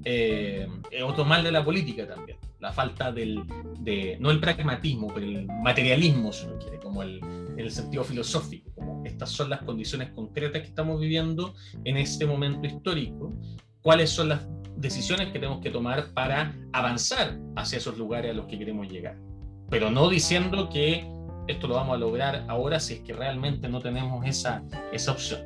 [0.03, 0.67] Eh,
[1.03, 2.37] otro mal de la política también.
[2.59, 3.43] La falta del,
[3.79, 7.19] de, no el pragmatismo, pero el materialismo, si uno quiere, como el,
[7.57, 8.71] el sentido filosófico.
[8.75, 13.33] Como estas son las condiciones concretas que estamos viviendo en este momento histórico.
[13.81, 18.45] ¿Cuáles son las decisiones que tenemos que tomar para avanzar hacia esos lugares a los
[18.45, 19.17] que queremos llegar?
[19.69, 21.07] Pero no diciendo que
[21.51, 25.41] esto lo vamos a lograr ahora si es que realmente no tenemos esa, esa opción.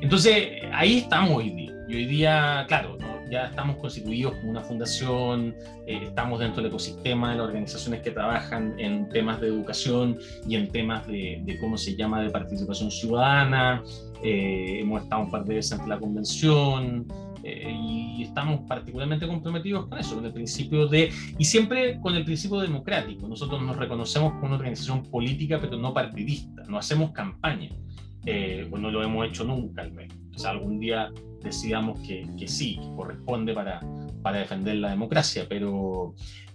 [0.00, 1.72] Entonces, ahí estamos hoy día.
[1.88, 2.96] Y hoy día, claro,
[3.30, 5.54] ya estamos constituidos como una fundación,
[5.86, 10.56] eh, estamos dentro del ecosistema de las organizaciones que trabajan en temas de educación y
[10.56, 13.82] en temas de, de cómo se llama, de participación ciudadana.
[14.22, 17.06] Eh, hemos estado un par de veces ante la convención,
[17.46, 22.24] eh, y estamos particularmente comprometidos con eso, con el principio de, y siempre con el
[22.24, 23.28] principio democrático.
[23.28, 27.68] Nosotros nos reconocemos como una organización política, pero no partidista, no hacemos campaña,
[28.24, 30.16] eh, pues no lo hemos hecho nunca al menos.
[30.34, 31.10] O sea, algún día
[31.42, 33.80] decidamos que, que sí, que corresponde para,
[34.22, 36.14] para defender la democracia, pero,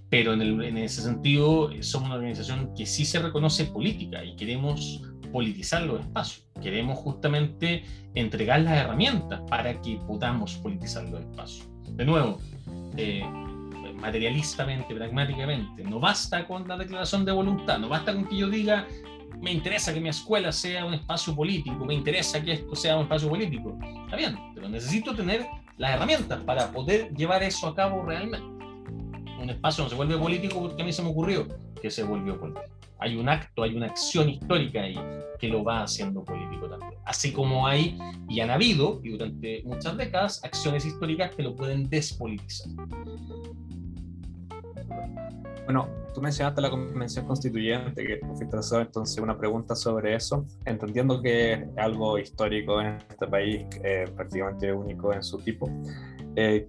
[0.10, 4.36] pero en, el, en, ese sentido somos una organización que sí se reconoce política y
[4.36, 6.45] queremos politizar los espacios.
[6.61, 7.84] Queremos justamente
[8.15, 11.67] entregar las herramientas para que podamos politizar los espacios.
[11.89, 12.39] De nuevo,
[12.97, 13.23] eh,
[13.95, 18.88] materialistamente, pragmáticamente, no basta con la declaración de voluntad, no basta con que yo diga,
[19.41, 23.03] me interesa que mi escuela sea un espacio político, me interesa que esto sea un
[23.03, 23.77] espacio político.
[24.05, 25.45] Está bien, pero necesito tener
[25.77, 28.47] las herramientas para poder llevar eso a cabo realmente.
[29.41, 31.47] Un espacio no se vuelve político porque a mí se me ocurrió
[31.82, 35.00] que se volvió político hay un acto, hay una acción histórica ahí
[35.39, 36.93] que lo va haciendo político también.
[37.06, 37.97] Así como hay
[38.28, 42.68] y han habido, y durante muchas décadas, acciones históricas que lo pueden despolitizar.
[45.64, 48.47] Bueno, tú mencionaste la Convención Constituyente, que fuiste
[48.82, 54.74] entonces una pregunta sobre eso, entendiendo que es algo histórico en este país, eh, prácticamente
[54.74, 55.70] único en su tipo,
[56.36, 56.68] eh,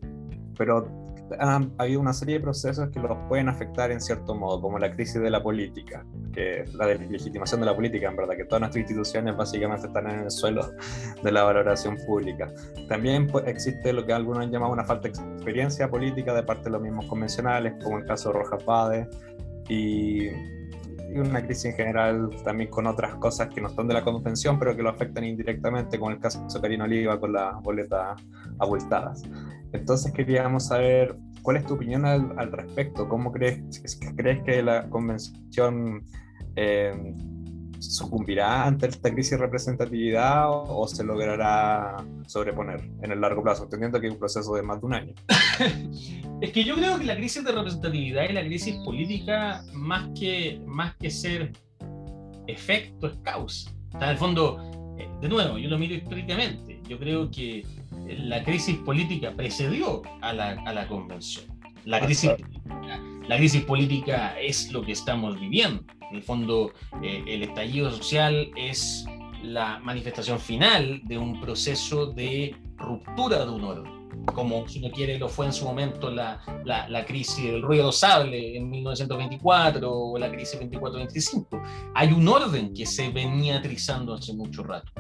[0.56, 0.99] pero
[1.38, 4.92] ha habido una serie de procesos que los pueden afectar en cierto modo, como la
[4.92, 8.82] crisis de la política, que la legitimación de la política, en verdad, que todas nuestras
[8.82, 10.70] instituciones básicamente están en el suelo
[11.22, 12.52] de la valoración pública.
[12.88, 16.64] También pues, existe lo que algunos han llamado una falta de experiencia política de parte
[16.64, 19.08] de los mismos convencionales, como el caso de Rojas Pade,
[19.68, 20.28] y,
[21.12, 24.58] y una crisis en general también con otras cosas que no están de la convención,
[24.58, 28.22] pero que lo afectan indirectamente, como el caso de Karina Oliva con las boletas
[28.58, 29.22] abultadas.
[29.72, 33.08] Entonces queríamos saber cuál es tu opinión al, respecto.
[33.08, 33.82] ¿Cómo crees,
[34.16, 36.04] crees que la convención
[36.56, 37.14] eh,
[37.80, 43.64] sucumbirá ante esta crisis de representatividad o, o, se logrará sobreponer en el largo plazo,
[43.64, 45.14] entendiendo que es un proceso de más de un año?
[46.40, 50.60] es que yo creo que la crisis de representatividad y la crisis política, más que,
[50.66, 51.52] más que ser
[52.46, 53.70] efecto, es causa.
[53.94, 56.80] O sea, en el fondo, eh, de nuevo, yo lo miro históricamente.
[56.88, 57.64] Yo creo que
[58.06, 61.44] la crisis política precedió a la, a la convención.
[61.84, 62.30] La ah, crisis,
[63.28, 65.84] la crisis política es lo que estamos viviendo.
[66.10, 69.04] En el fondo, eh, el estallido social es
[69.42, 74.00] la manifestación final de un proceso de ruptura de un orden
[74.34, 77.92] como si uno quiere lo fue en su momento la, la, la crisis del ruido
[77.92, 81.62] sable en 1924 o la crisis 24-25.
[81.94, 84.92] Hay un orden que se venía trizando hace mucho rato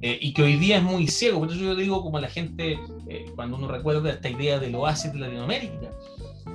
[0.00, 1.40] eh, y que hoy día es muy ciego.
[1.40, 5.12] Por eso yo digo, como la gente, eh, cuando uno recuerda esta idea del oasis
[5.12, 5.90] de Latinoamérica,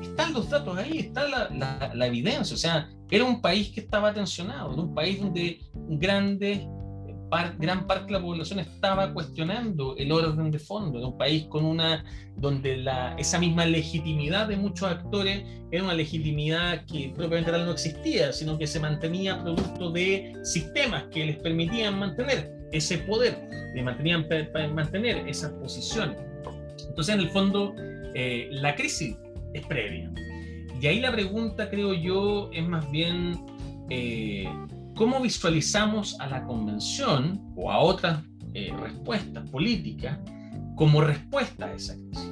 [0.01, 2.53] están los datos ahí, está la, la, la evidencia.
[2.53, 6.61] O sea, era un país que estaba tensionado, un país donde grandes
[7.57, 11.65] gran parte de la población estaba cuestionando el orden de fondo de un país con
[11.65, 12.03] una
[12.37, 17.71] donde la, esa misma legitimidad de muchos actores era una legitimidad que propiamente tal no
[17.71, 23.37] existía, sino que se mantenía producto de sistemas que les permitían mantener ese poder,
[23.73, 24.27] les mantenían
[24.73, 26.17] mantener esas posiciones.
[26.87, 27.73] Entonces, en el fondo,
[28.13, 29.15] eh, la crisis
[29.53, 30.11] es previa.
[30.79, 33.39] y ahí la pregunta, creo yo, es más bien
[33.89, 34.47] eh,
[34.95, 38.23] cómo visualizamos a la convención o a otras
[38.53, 40.19] eh, respuestas políticas
[40.75, 42.31] como respuesta a esa crisis.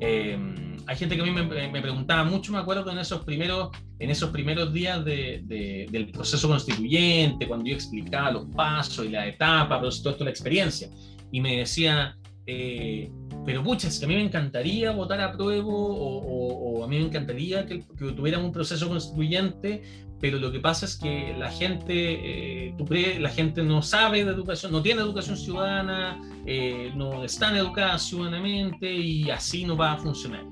[0.00, 0.38] Eh,
[0.86, 4.30] hay gente que a mí me, preguntaba mucho, me acuerdo, en esos primeros, en esos
[4.30, 10.10] primeros días del proceso constituyente, cuando yo explicaba los pasos y la etapa, pero todo
[10.10, 10.90] esto, la experiencia,
[11.32, 12.16] y me decía,
[12.46, 13.10] eh,
[13.44, 17.66] pero pucha, que a mí me encantaría votar a prueba o, a mí me encantaría
[17.66, 19.82] que, que un proceso constituyente,
[20.20, 24.72] pero lo que pasa es que la gente, eh, la gente no sabe de educación,
[24.72, 30.44] no tiene educación ciudadana, eh, no están educadas ciudadanamente y así no va a funcionar.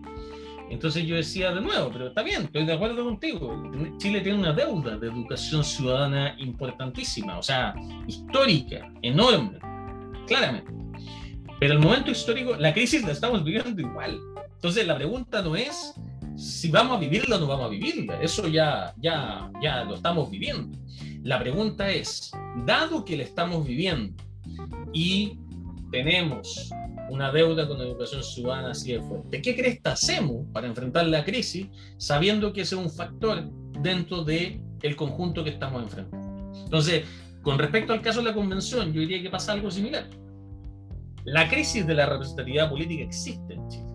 [0.70, 3.70] Entonces yo decía de nuevo, pero está bien, estoy de acuerdo contigo.
[3.98, 7.74] Chile tiene una deuda de educación ciudadana importantísima, o sea,
[8.06, 9.58] histórica, enorme,
[10.26, 10.81] claramente.
[11.62, 14.18] Pero el momento histórico, la crisis la estamos viviendo igual.
[14.56, 15.94] Entonces la pregunta no es
[16.34, 18.20] si vamos a vivirla o no vamos a vivirla.
[18.20, 20.76] Eso ya, ya, ya lo estamos viviendo.
[21.22, 22.32] La pregunta es,
[22.66, 24.20] dado que la estamos viviendo
[24.92, 25.38] y
[25.92, 26.68] tenemos
[27.08, 31.06] una deuda con la educación ciudadana así de fuerte, ¿qué crees que hacemos para enfrentar
[31.06, 33.48] la crisis sabiendo que ese es un factor
[33.80, 36.58] dentro del el conjunto que estamos enfrentando?
[36.64, 37.04] Entonces,
[37.40, 40.08] con respecto al caso de la convención, yo diría que pasa algo similar.
[41.24, 43.86] La crisis de la representatividad política existe en Chile.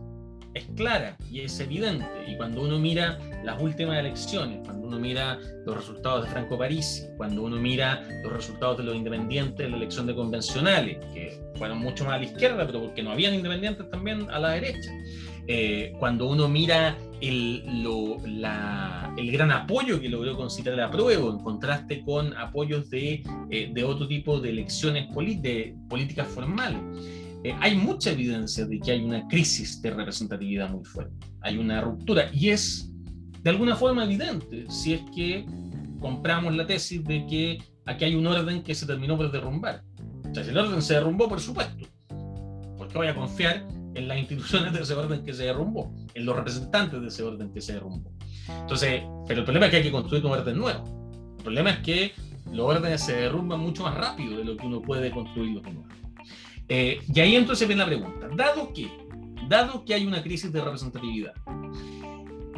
[0.53, 2.07] Es clara y es evidente.
[2.25, 7.03] Y cuando uno mira las últimas elecciones, cuando uno mira los resultados de Franco Parisi,
[7.17, 11.79] cuando uno mira los resultados de los independientes de la elección de convencionales, que fueron
[11.79, 14.89] mucho más a la izquierda, pero porque no habían independientes también a la derecha.
[15.49, 22.03] Eh, cuando uno mira el, el, gran apoyo que logró considerar la prueba en contraste
[22.03, 25.07] con apoyos de, eh, de otro tipo de elecciones
[25.41, 26.79] de políticas formales.
[27.45, 31.79] Eh, hay mucha evidencia de que hay una crisis de representatividad muy fuerte, hay una
[31.79, 32.91] ruptura y es
[33.41, 35.45] de alguna forma evidente si es que
[36.01, 39.81] compramos la tesis de que aquí hay un orden que se terminó por derrumbar.
[40.29, 41.87] O sea, si el orden se derrumbó, por supuesto,
[42.77, 43.65] porque voy a confiar
[43.97, 47.51] en las instituciones de ese orden que se derrumbó, en los representantes de ese orden
[47.51, 48.11] que se derrumbó.
[48.47, 50.83] Entonces, pero el problema es que hay que construir un orden nuevo.
[51.37, 52.13] El problema es que
[52.51, 55.87] los órdenes se derrumban mucho más rápido de lo que uno puede construirlos de nuevo.
[56.69, 58.89] Eh, y ahí entonces viene la pregunta, dado que,
[59.47, 61.33] dado que hay una crisis de representatividad,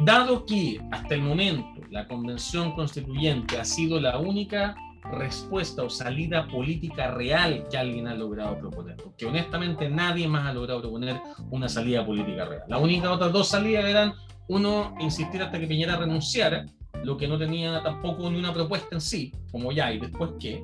[0.04, 4.74] dado que hasta el momento la convención constituyente ha sido la única
[5.12, 8.96] respuesta o salida política real que alguien ha logrado proponer.
[8.96, 11.20] Porque honestamente nadie más ha logrado proponer
[11.50, 12.62] una salida política real.
[12.68, 14.14] Las únicas otras dos salidas eran,
[14.48, 16.66] uno, insistir hasta que Piñera renunciara,
[17.04, 20.62] lo que no tenía tampoco ni una propuesta en sí, como ya, y después qué.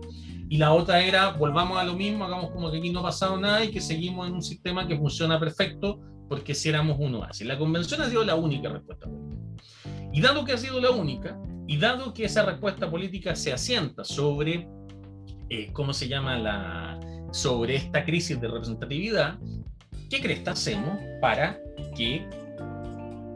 [0.49, 3.39] Y la otra era, volvamos a lo mismo, hagamos como que aquí no ha pasado
[3.39, 7.45] nada y que seguimos en un sistema que funciona perfecto porque si éramos uno así.
[7.45, 9.37] La convención ha sido la única respuesta política.
[10.13, 14.05] Y dado que ha sido la única, y dado que esa respuesta política se asienta
[14.05, 14.69] sobre,
[15.51, 16.39] eh, ¿cómo se llama?
[16.39, 17.01] La,
[17.33, 19.39] sobre esta crisis de representatividad,
[20.09, 21.59] ¿qué crees que hacemos para
[21.97, 22.29] que,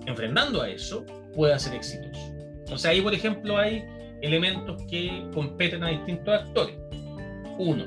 [0.07, 1.05] enfrentando a eso,
[1.35, 2.33] pueda ser exitoso?
[2.71, 3.85] O sea, ahí, por ejemplo, hay
[4.23, 6.77] elementos que competen a distintos actores.
[7.59, 7.85] Uno,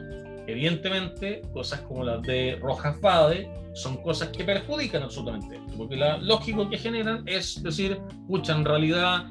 [0.47, 6.17] evidentemente, cosas como las de Rojas Fade son cosas que perjudican absolutamente esto, porque lo
[6.19, 9.25] lógico que generan es decir, pucha, en realidad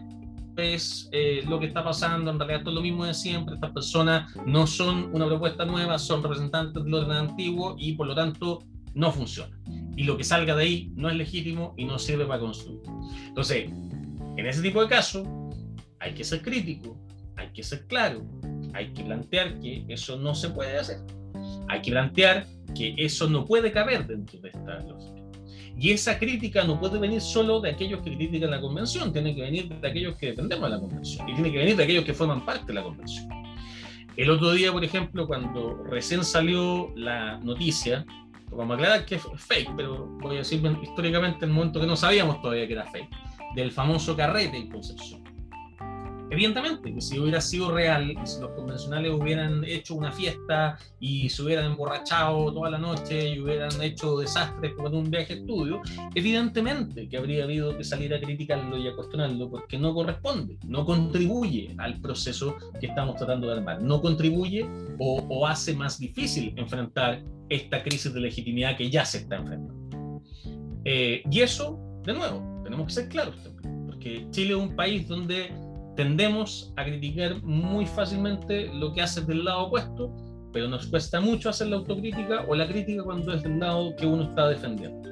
[0.56, 4.34] es eh, lo que está pasando, en realidad es lo mismo de siempre, estas personas
[4.46, 9.10] no son una propuesta nueva, son representantes del orden antiguo y por lo tanto no
[9.12, 9.58] funciona.
[9.96, 12.80] Y lo que salga de ahí no es legítimo y no sirve para construir.
[13.26, 13.70] Entonces,
[14.36, 15.26] en ese tipo de casos,
[16.00, 16.98] hay que ser crítico,
[17.36, 18.24] hay que ser claro,
[18.74, 20.98] hay que plantear que eso no se puede hacer.
[21.68, 25.21] Hay que plantear que eso no puede caber dentro de esta lógica.
[25.78, 29.42] Y esa crítica no puede venir solo de aquellos que critican la convención, tiene que
[29.42, 32.44] venir de aquellos que defendemos la convención y tiene que venir de aquellos que forman
[32.44, 33.28] parte de la convención.
[34.16, 38.04] El otro día, por ejemplo, cuando recién salió la noticia,
[38.50, 41.86] vamos a aclarar que es fake, pero voy a decir históricamente en el momento que
[41.86, 43.08] no sabíamos todavía que era fake,
[43.54, 45.21] del famoso carrete en Concepción.
[46.32, 51.42] Evidentemente, que si hubiera sido real si los convencionales hubieran hecho una fiesta y se
[51.42, 55.82] hubieran emborrachado toda la noche y hubieran hecho desastres como en un viaje estudio,
[56.14, 60.86] evidentemente que habría habido que salir a criticarlo y a cuestionarlo porque no corresponde, no
[60.86, 64.66] contribuye al proceso que estamos tratando de armar, no contribuye
[64.98, 70.22] o, hace más difícil enfrentar esta crisis de legitimidad que ya se está enfrentando.
[70.86, 73.34] Eh, y eso, de nuevo, tenemos que ser claros
[73.86, 75.52] porque Chile es un país donde
[75.96, 80.14] tendemos a criticar muy fácilmente lo que hace del lado opuesto,
[80.52, 84.06] pero nos cuesta mucho hacer la autocrítica o la crítica cuando es del lado que
[84.06, 85.08] uno está defendiendo.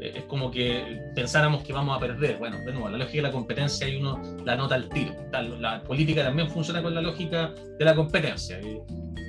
[0.00, 2.38] Eh, es como que pensáramos que vamos a perder.
[2.38, 5.14] Bueno, de nuevo, la lógica de la competencia y uno la nota al tiro.
[5.60, 8.60] La política también funciona con la lógica de la competencia.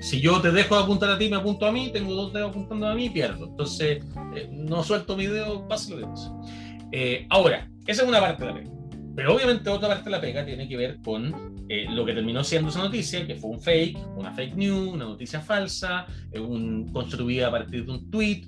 [0.01, 2.49] Si yo te dejo de apuntar a ti, me apunto a mí, tengo dos dedos
[2.49, 3.45] apuntando a mí, pierdo.
[3.45, 4.03] Entonces,
[4.35, 7.27] eh, no suelto mi dedo, pase lo que pase.
[7.29, 8.82] ahora, esa es una parte de la pega.
[9.15, 12.43] Pero obviamente otra parte de la pega tiene que ver con eh, lo que terminó
[12.43, 17.47] siendo esa noticia, que fue un fake, una fake news, una noticia falsa, un, construida
[17.47, 18.45] a partir de un tweet,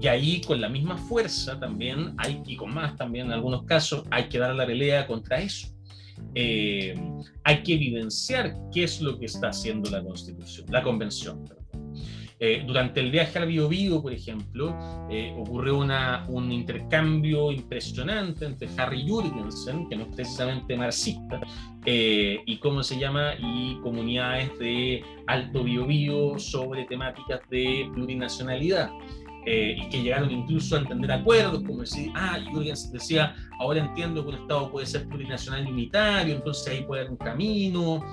[0.00, 4.04] y ahí con la misma fuerza también hay, y con más también en algunos casos,
[4.10, 5.68] hay que dar la pelea contra eso.
[6.34, 6.94] Eh,
[7.44, 11.44] hay que evidenciar qué es lo que está haciendo la Constitución, la Convención.
[12.40, 14.76] Eh, durante el viaje al Biobío, por ejemplo,
[15.10, 21.40] eh, ocurrió una, un intercambio impresionante entre Harry Jurgensen, que no es precisamente marxista,
[21.84, 28.90] y cómo se llama, y comunidades de Alto Biobío sobre temáticas de plurinacionalidad.
[29.50, 34.22] Eh, y que llegaron incluso a entender acuerdos, como decir, ah, Jürgens decía, ahora entiendo
[34.22, 38.04] que un Estado puede ser plurinacional y unitario, entonces ahí puede haber un camino.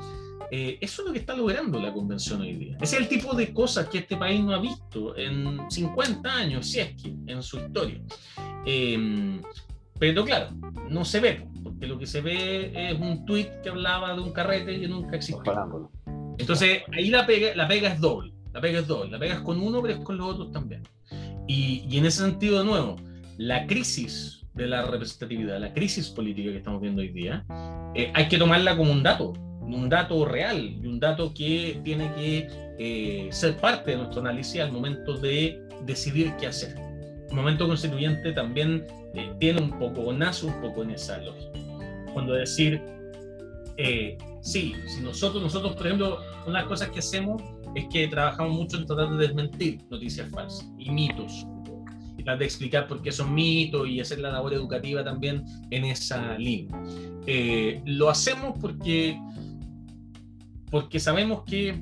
[0.52, 2.78] Eh, eso es lo que está logrando la convención hoy día.
[2.82, 6.68] Ese es el tipo de cosas que este país no ha visto en 50 años,
[6.68, 8.02] si es que, en su historia.
[8.66, 9.42] Em,
[10.00, 10.50] pero claro,
[10.90, 14.32] no se ve, porque lo que se ve es un tuit que hablaba de un
[14.32, 15.54] carrete que nunca existió.
[16.38, 18.34] Entonces, ahí la pega, la pega es doble.
[18.54, 19.12] La pega es doble.
[19.12, 20.84] La pega es con uno, pero es con los otros también.
[21.48, 22.96] Y, en ese sentido, de nuevo,
[23.38, 27.46] la crisis de la representatividad, la crisis política que estamos viendo hoy día,
[27.94, 29.34] eh, hay que tomarla como un dato,
[29.74, 32.48] un dato real y un dato que tiene que
[32.78, 36.76] eh, ser parte de nuestro análisis al momento de decidir qué hacer.
[37.30, 41.60] El momento constituyente también eh, tiene un poco, nace un poco en esa lógica.
[42.14, 42.82] Cuando decir,
[44.42, 47.42] sí, si nosotros, nosotros, por ejemplo, una de las cosas que hacemos
[47.76, 51.46] es que trabajamos mucho en tratar de desmentir noticias falsas y mitos.
[52.18, 55.86] Y tratar de explicar por qué son mitos y hacer la labor educativa también en
[55.86, 56.82] esa línea.
[57.28, 59.20] Eh, lo hacemos porque,
[60.70, 61.80] porque sabemos que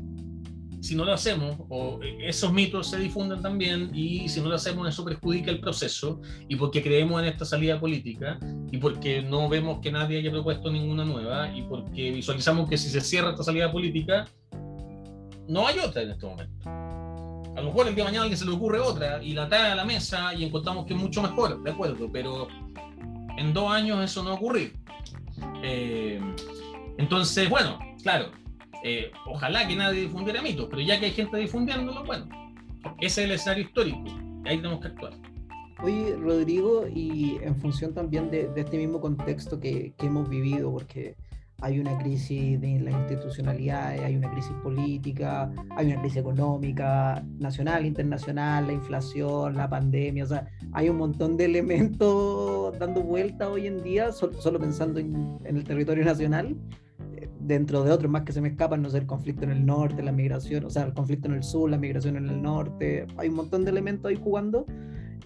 [0.83, 4.85] si no lo hacemos, o esos mitos se difunden también, y si no lo hacemos,
[4.89, 6.19] eso perjudica el proceso,
[6.49, 8.37] y porque creemos en esta salida política,
[8.69, 12.89] y porque no vemos que nadie haya propuesto ninguna nueva, y porque visualizamos que si
[12.89, 14.27] se cierra esta salida política,
[15.47, 16.69] no hay otra en este momento.
[16.69, 19.47] A lo mejor el día de mañana a alguien se le ocurre otra y la
[19.47, 22.49] trae a la mesa y encontramos que es mucho mejor, de acuerdo, pero
[23.37, 24.71] en dos años eso no ha ocurrido.
[25.63, 26.19] Eh,
[26.97, 28.31] entonces, bueno, claro,
[28.83, 32.27] eh, ojalá que nadie difundiera mitos, pero ya que hay gente difundiéndolo, bueno,
[32.99, 34.03] ese es el escenario histórico,
[34.45, 35.13] y ahí tenemos que actuar.
[35.81, 41.15] Oye, Rodrigo, y en función también de, este mismo contexto que, que, hemos vivido, porque
[41.63, 47.85] hay una crisis de la institucionalidad, hay una crisis política, hay una crisis económica, nacional,
[47.85, 53.67] internacional, la inflación, la pandemia, o sea, hay un montón de elementos dando vuelta hoy
[53.67, 56.53] en día, solo, pensando en, el territorio nacional,
[57.43, 60.01] dentro de otros más que se me escapan, no sé, el conflicto en el norte,
[60.01, 63.29] la migración, o sea, el conflicto en el sur, la migración en el norte, hay
[63.29, 64.65] un montón de elementos ahí jugando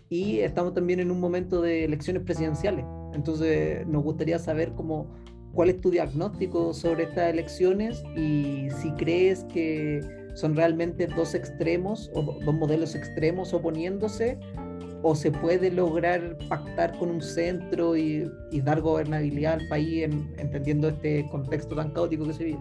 [0.10, 2.86] y estamos también en un momento de elecciones presidenciales.
[3.14, 5.08] Entonces, nos gustaría saber cómo
[5.54, 10.02] cuál es tu diagnóstico sobre estas elecciones y si crees que
[10.36, 14.38] son realmente dos extremos o dos modelos extremos oponiéndose
[15.04, 18.30] o se puede lograr pactar con un centro y,
[18.64, 20.04] dar gobernabilidad al país
[20.38, 22.60] entendiendo este contexto tan caótico que se vive.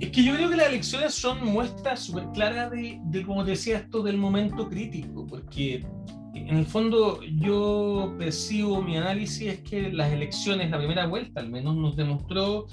[0.00, 3.78] Es que yo creo que las elecciones son muestras súper claras de, de, como decía
[3.78, 5.86] esto, del momento crítico, porque
[6.34, 11.48] en el fondo yo percibo mi análisis es que las elecciones, la primera vuelta al
[11.48, 12.66] menos nos demostró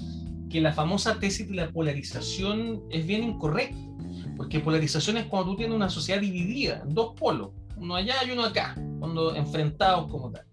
[0.50, 3.76] que la famosa tesis de la polarización es bien incorrecta,
[4.36, 8.30] porque polarización es cuando tú tienes una sociedad dividida en dos polos, uno allá y
[8.30, 10.44] uno acá, cuando enfrentados como tal.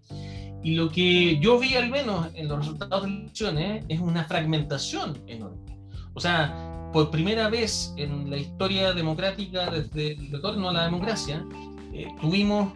[0.62, 4.24] Y lo que yo vi al menos en los resultados de las elecciones es una
[4.24, 5.76] fragmentación enorme.
[6.14, 11.44] O sea, por primera vez en la historia democrática desde el retorno a la democracia,
[11.92, 12.74] eh, tuvimos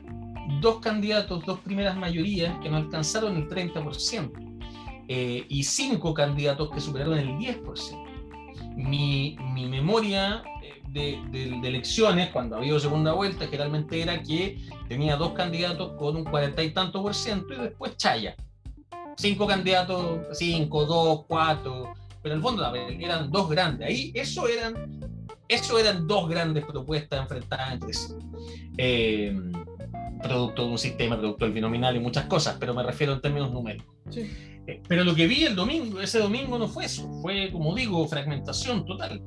[0.61, 4.33] dos candidatos, dos primeras mayorías que no alcanzaron el 30%,
[5.09, 8.05] eh, y cinco candidatos que superaron el 10%.
[8.77, 10.43] Mi, mi memoria
[10.95, 14.59] eh, de, de, elecciones, cuando había segunda vuelta, generalmente era que
[14.89, 18.35] tenía dos candidatos con un cuarenta y tanto por ciento y después Chaya.
[19.17, 23.89] Cinco candidatos, cinco, dos, cuatro, pero en el fondo eran dos grandes.
[23.89, 25.01] Ahí eso eran,
[25.49, 28.15] eso eran dos grandes propuestas enfrentadas entre sí.
[28.77, 29.35] Eh,
[30.23, 33.53] producto de un sistema, producto del binominal y muchas cosas, pero me refiero en términos
[33.53, 33.95] numéricos.
[34.15, 38.07] Eh, pero lo que vi el domingo, ese domingo no fue eso, fue, como digo,
[38.09, 39.23] fragmentación total.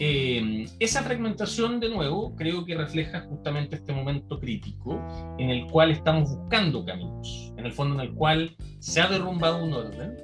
[0.00, 5.00] Eh, esa fragmentación, de nuevo, creo que refleja justamente este momento crítico
[5.38, 9.64] en el cual estamos buscando caminos, en el fondo en el cual se ha derrumbado
[9.64, 10.16] un orden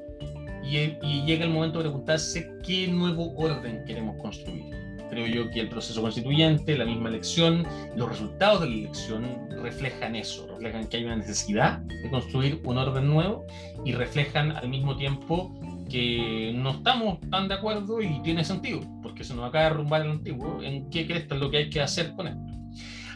[0.63, 4.75] y, y llega el momento de preguntarse qué nuevo orden queremos construir.
[5.11, 7.65] Creo yo que el proceso constituyente, la misma elección,
[7.95, 12.79] los resultados de la elección reflejan eso, reflejan que hay una necesidad de construir un
[12.79, 13.47] orden nuevo
[13.85, 15.55] y reflejan al mismo tiempo
[15.89, 20.03] que no estamos tan de acuerdo y tiene sentido, porque se nos acaba de derrumbar
[20.03, 22.41] el antiguo, ¿en qué crees que es lo que hay que hacer con esto?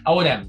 [0.04, 0.46] Ahora,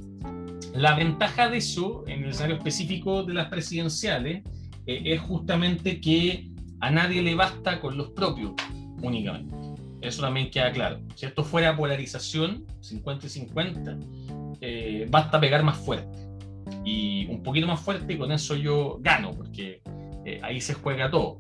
[0.74, 4.44] la ventaja de eso, en el escenario específico de las presidenciales,
[4.86, 6.50] eh, es justamente que
[6.80, 8.54] a nadie le basta con los propios
[9.02, 9.56] únicamente.
[10.02, 11.00] Eso también queda claro.
[11.16, 13.98] Si esto fuera polarización, 50 y 50,
[14.62, 16.18] eh, basta pegar más fuerte.
[16.86, 19.82] Y un poquito más fuerte y con eso yo gano, porque
[20.26, 21.40] eh, ahí se juega todo.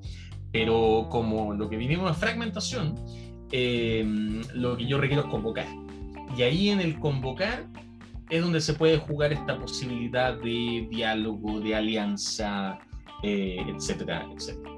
[0.52, 2.96] Pero como lo que vivimos es fragmentación,
[3.52, 4.04] eh,
[4.54, 5.68] lo que yo requiero es convocar.
[6.38, 7.68] Y ahí en el convocar
[8.30, 12.80] es donde se puede jugar esta posibilidad de diálogo, de alianza,
[13.24, 14.72] eh, etcétera, etcétera.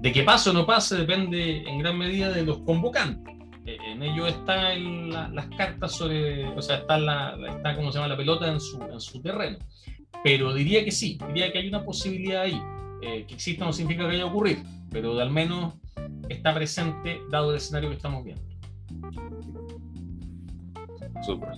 [0.00, 3.34] De qué pase o no pase depende en gran medida de los convocantes.
[3.66, 8.08] Eh, en ello están las cartas sobre, o sea, está, la, está, como se llama,
[8.08, 9.58] la pelota en su, en su terreno.
[10.22, 12.60] Pero diría que sí, diría que hay una posibilidad ahí.
[13.06, 15.74] Eh, que exista no significa que vaya a ocurrir, pero al menos
[16.30, 18.42] está presente dado el escenario que estamos viendo.
[21.22, 21.50] Súper.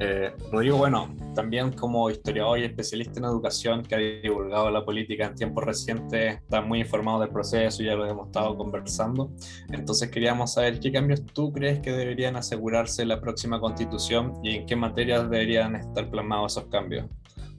[0.00, 5.26] Eh, Rodrigo, bueno, también como historiador y especialista en educación que ha divulgado la política
[5.26, 9.30] en tiempos recientes, está muy informado del proceso, ya lo hemos estado conversando.
[9.70, 14.56] Entonces queríamos saber qué cambios tú crees que deberían asegurarse en la próxima constitución y
[14.56, 17.06] en qué materias deberían estar plasmados esos cambios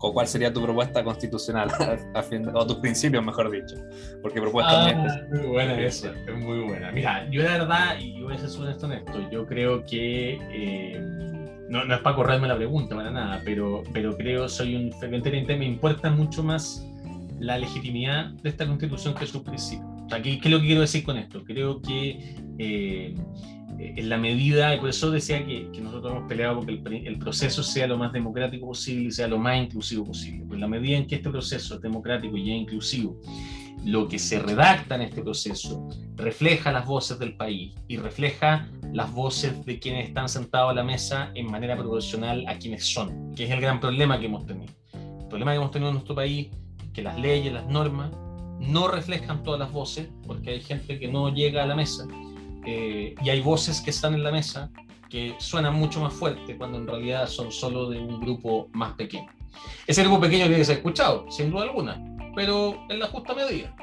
[0.06, 1.70] o cuál sería tu propuesta constitucional,
[2.54, 3.78] o tus principios, mejor dicho.
[4.22, 6.92] Porque propuesta ah, es muy buena esa, es muy buena.
[6.92, 10.40] Mira, yo la verdad, y yo voy a ser honesto en esto, yo creo que,
[10.52, 11.00] eh,
[11.70, 15.56] no, no, es para correrme la pregunta, para nada, pero, pero creo, soy un ferviente
[15.56, 16.86] me importa mucho más
[17.40, 19.88] la legitimidad de esta constitución que sus principios.
[20.06, 21.46] O sea, ¿qué, ¿qué, es lo que quiero decir con esto?
[21.46, 22.36] Creo que...
[22.60, 23.16] Eh,
[23.96, 27.20] en la medida, y por eso decía que, que nosotros hemos peleado porque el, el,
[27.20, 30.46] proceso sea lo más democrático posible y sea lo más inclusivo posible.
[30.46, 33.20] Pues en la medida en que este proceso es democrático y es inclusivo,
[33.86, 39.12] lo que se redacta en este proceso refleja las voces del país y refleja las
[39.12, 43.46] voces de quienes están sentados a la mesa en manera proporcional a quienes son, que
[43.46, 44.72] es el gran problema que hemos tenido.
[44.94, 46.50] El problema que hemos tenido en nuestro país
[46.82, 48.12] es que las leyes, las normas,
[48.60, 52.06] no reflejan todas las voces, porque hay gente que no llega a la mesa
[52.66, 54.70] eh, y hay voces que están en la mesa
[55.10, 59.30] que suenan mucho más fuerte cuando en realidad son solo de un grupo más pequeño.
[59.86, 62.04] Ese grupo pequeño tiene que ser escuchado, sin duda alguna,
[62.36, 63.76] pero en la justa medida.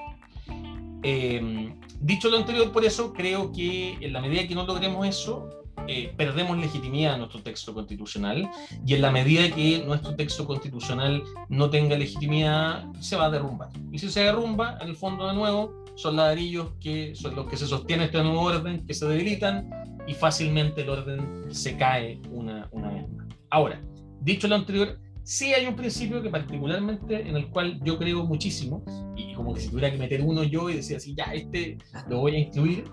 [1.02, 5.60] Eh, dicho lo anterior, por eso creo que en la medida que no logremos eso,
[5.86, 8.48] eh, perdemos legitimidad a nuestro texto constitucional
[8.86, 13.70] y en la medida que nuestro texto constitucional no tenga legitimidad, se va a derrumbar.
[13.90, 17.56] Y si se derrumba, en el fondo de nuevo, son ladrillos que son los que
[17.56, 19.68] se sostienen este nuevo orden, que se debilitan
[20.06, 23.26] y fácilmente el orden se cae una, una vez más.
[23.50, 23.82] Ahora,
[24.20, 28.82] dicho lo anterior, sí hay un principio que particularmente en el cual yo creo muchísimo
[29.16, 31.76] y como que si tuviera que meter uno yo y decir así, ya, este
[32.08, 32.84] lo voy a incluir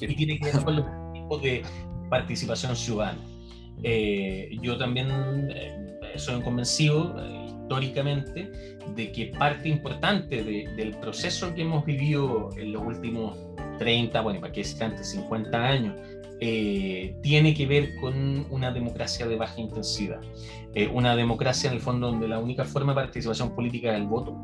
[0.00, 1.62] y tiene que ver con los tipos de
[2.08, 3.20] participación ciudadana.
[3.82, 5.08] Eh, yo también
[5.50, 7.39] eh, soy convencido eh,
[7.70, 13.38] históricamente de que parte importante del proceso que hemos vivido en los últimos
[13.78, 15.94] 30, bueno, para que es antes 50 años,
[16.40, 20.20] eh, tiene que ver con una democracia de baja intensidad.
[20.74, 24.06] Eh, una democracia en el fondo donde la única forma de participación política es el
[24.06, 24.36] voto.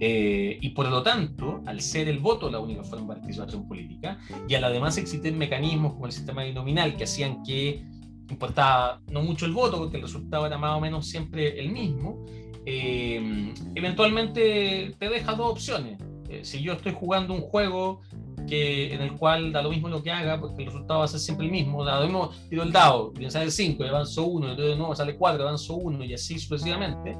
[0.00, 4.18] Eh, y por lo tanto, al ser el voto la única forma de participación política,
[4.48, 7.84] y además existen mecanismos como el sistema binominal que hacían que
[8.28, 12.24] importaba no mucho el voto, porque el resultado era más o menos siempre el mismo,
[12.66, 15.98] eh, eventualmente te deja dos opciones.
[16.28, 18.00] Eh, si yo estoy jugando un juego
[18.46, 21.08] que, en el cual da lo mismo lo que haga, porque el resultado va a
[21.08, 24.24] ser siempre el mismo, da lo mismo, tiro el dado, y sale 5, y avanzo
[24.24, 27.16] 1, y de nuevo sale 4, avanzo 1, y así sucesivamente,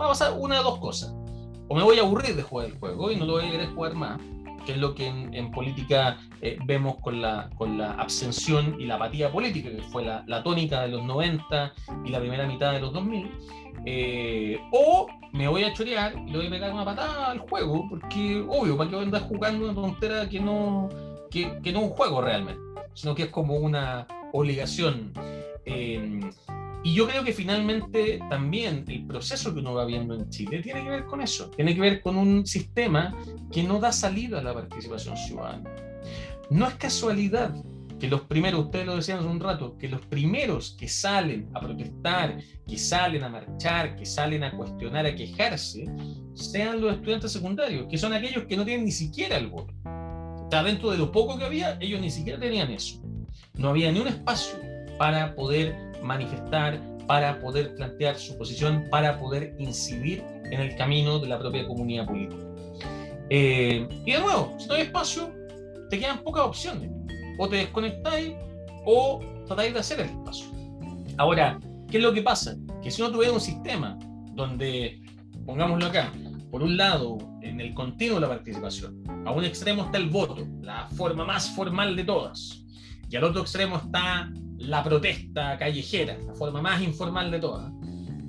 [0.00, 1.14] va a pasar una de dos cosas.
[1.68, 3.68] O me voy a aburrir de jugar el juego y no lo voy a querer
[3.70, 4.20] jugar más,
[4.64, 8.94] que es lo que en, política eh, vemos con la, con la abstención y la
[8.94, 11.72] apatía política, que fue la, la tónica de los 90
[12.04, 13.30] y la primera mitad de los 2000
[13.84, 17.86] eh, o me voy a chorear y le voy a pegar una patada al juego,
[17.88, 20.88] porque obvio, para que voy a andar jugando una tontera que no,
[21.30, 22.60] que, no es un juego realmente,
[22.94, 25.12] sino que es como una obligación.
[25.64, 26.20] Eh,
[26.84, 30.82] y yo creo que finalmente también el proceso que uno va viendo en Chile tiene
[30.82, 33.16] que ver con eso, tiene que ver con un sistema
[33.52, 35.70] que no da salida a la participación ciudadana.
[36.50, 37.54] No es casualidad
[38.00, 41.60] que los primeros, ustedes lo decían hace un rato, que los primeros que salen a
[41.60, 42.36] protestar,
[42.66, 45.86] que salen a marchar, que salen a cuestionar, a quejarse,
[46.34, 49.72] sean los estudiantes secundarios, que son aquellos que no tienen ni siquiera el voto.
[50.42, 53.00] Está dentro de lo poco que había, ellos ni siquiera tenían eso.
[53.54, 59.54] No había ni un espacio para poder manifestar, para poder plantear su posición, para poder
[59.58, 62.42] incidir en el camino de la propia comunidad política.
[63.30, 65.32] Eh, y de nuevo, si no hay espacio,
[65.88, 66.90] te quedan pocas opciones.
[67.38, 68.34] O te desconectáis
[68.84, 70.46] o tratáis de hacer el espacio.
[71.16, 71.58] Ahora,
[71.90, 72.56] ¿qué es lo que pasa?
[72.82, 73.98] Que si uno tuviera un sistema
[74.34, 75.00] donde,
[75.46, 76.12] pongámoslo acá,
[76.50, 80.36] por un lado, en el continuo de la participación, a un extremo está el voto,
[80.60, 82.64] la forma más formal de todas,
[83.12, 87.70] y al otro extremo está la protesta callejera, la forma más informal de todas,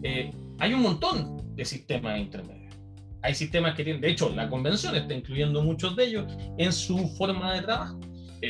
[0.03, 0.29] eh,
[0.59, 2.75] hay un montón de sistemas intermedios.
[3.21, 6.25] Hay sistemas que tienen, de hecho, la convención está incluyendo muchos de ellos
[6.57, 7.97] en su forma de trabajo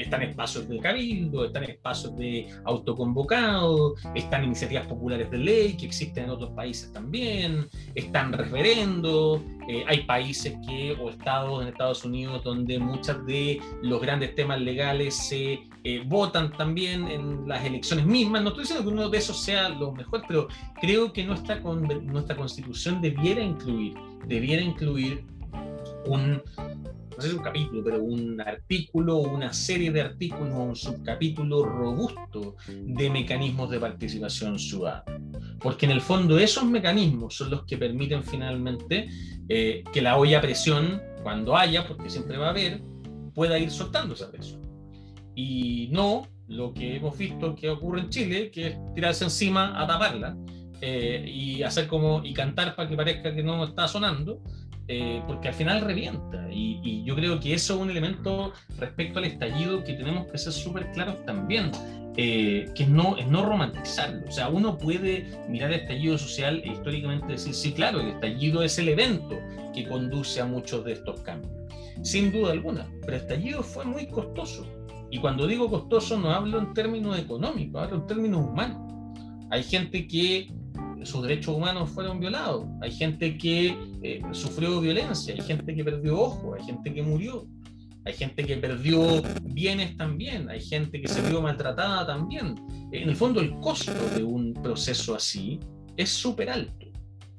[0.01, 6.25] están espacios de cabildo, están espacios de autoconvocado, están iniciativas populares de ley que existen
[6.25, 12.43] en otros países también, están referendos, eh, hay países que, o estados en Estados Unidos
[12.43, 18.41] donde muchos de los grandes temas legales se eh, votan también en las elecciones mismas.
[18.41, 20.47] No estoy diciendo que uno de esos sea lo mejor, pero
[20.81, 23.93] creo que nuestra, nuestra constitución debiera incluir,
[24.27, 25.25] debiera incluir
[26.05, 26.41] un
[27.15, 31.63] no sé si un capítulo, pero un artículo, una serie de artículos o un subcapítulo
[31.63, 35.21] robusto de mecanismos de participación ciudadana.
[35.59, 39.09] Porque en el fondo esos mecanismos son los que permiten finalmente
[39.47, 42.81] eh, que la olla a presión, cuando haya, porque siempre va a haber,
[43.33, 44.61] pueda ir soltando esa presión.
[45.35, 49.87] Y no lo que hemos visto que ocurre en Chile, que es tirarse encima a
[49.87, 50.37] taparla
[50.81, 54.41] eh, y hacer como y cantar para que parezca que no está sonando
[54.87, 56.47] eh, porque al final revienta.
[56.51, 60.53] Y, yo creo que eso es un elemento respecto al estallido que tenemos que ser
[60.53, 61.71] súper claros también,
[62.15, 64.27] eh, que no, es no romantizarlo.
[64.27, 68.63] O sea, uno puede mirar el estallido social e históricamente decir, sí, claro, el estallido
[68.63, 69.37] es el evento
[69.73, 71.51] que conduce a muchos de estos cambios.
[72.01, 74.65] Sin duda alguna, pero el estallido fue muy costoso.
[75.11, 78.81] Y cuando digo costoso no hablo en términos económicos, hablo en términos humanos.
[79.51, 80.47] Hay gente que
[81.05, 86.19] sus derechos humanos fueron violados, hay gente que eh, sufrió violencia, hay gente que perdió
[86.19, 87.45] ojos, hay gente que murió,
[88.05, 92.55] hay gente que perdió bienes también, hay gente que se vio maltratada también.
[92.91, 95.59] En el fondo el costo de un proceso así
[95.95, 96.85] es súper alto.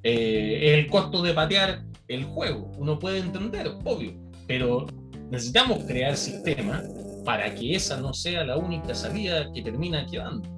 [0.02, 4.14] Eh, el costo de patear el juego, uno puede entender, obvio,
[4.46, 4.86] pero
[5.30, 6.84] necesitamos crear sistemas
[7.24, 10.48] para que esa no sea la única salida que termina quedando.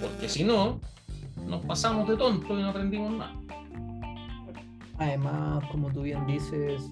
[0.00, 0.80] Porque si no,
[1.46, 3.34] nos pasamos de tonto y no aprendimos nada.
[4.98, 6.90] Además, como tú bien dices,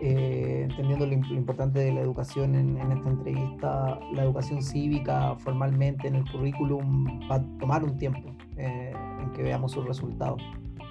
[0.00, 6.16] eh, entendiendo lo, importante de la educación en, esta entrevista, la educación cívica formalmente en
[6.16, 10.42] el currículum va a tomar un tiempo eh, en que veamos sus resultados.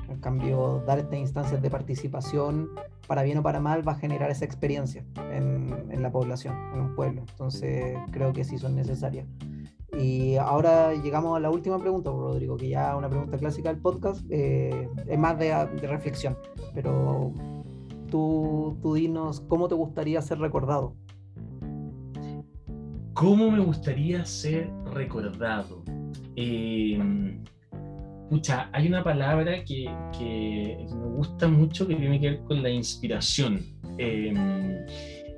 [0.08, 2.70] En cambio, dar estas instancias de participación,
[3.08, 6.82] para bien o para mal, va a generar esa experiencia en, en la población, en
[6.82, 7.22] un pueblo.
[7.30, 9.28] Entonces, creo que sí son necesarias.
[9.98, 13.82] Y ahora llegamos a la última pregunta, Rodrigo, que ya es una pregunta clásica del
[13.82, 16.38] podcast, eh, es más de, reflexión,
[16.74, 17.32] pero
[18.10, 20.96] tú, tú dinos cómo te gustaría ser recordado.
[23.14, 25.84] ¿Cómo me gustaría ser recordado?
[26.36, 27.00] Eh,
[28.74, 29.88] hay una palabra que,
[30.20, 33.62] me gusta mucho que tiene que ver con la inspiración.
[33.98, 34.34] Eh,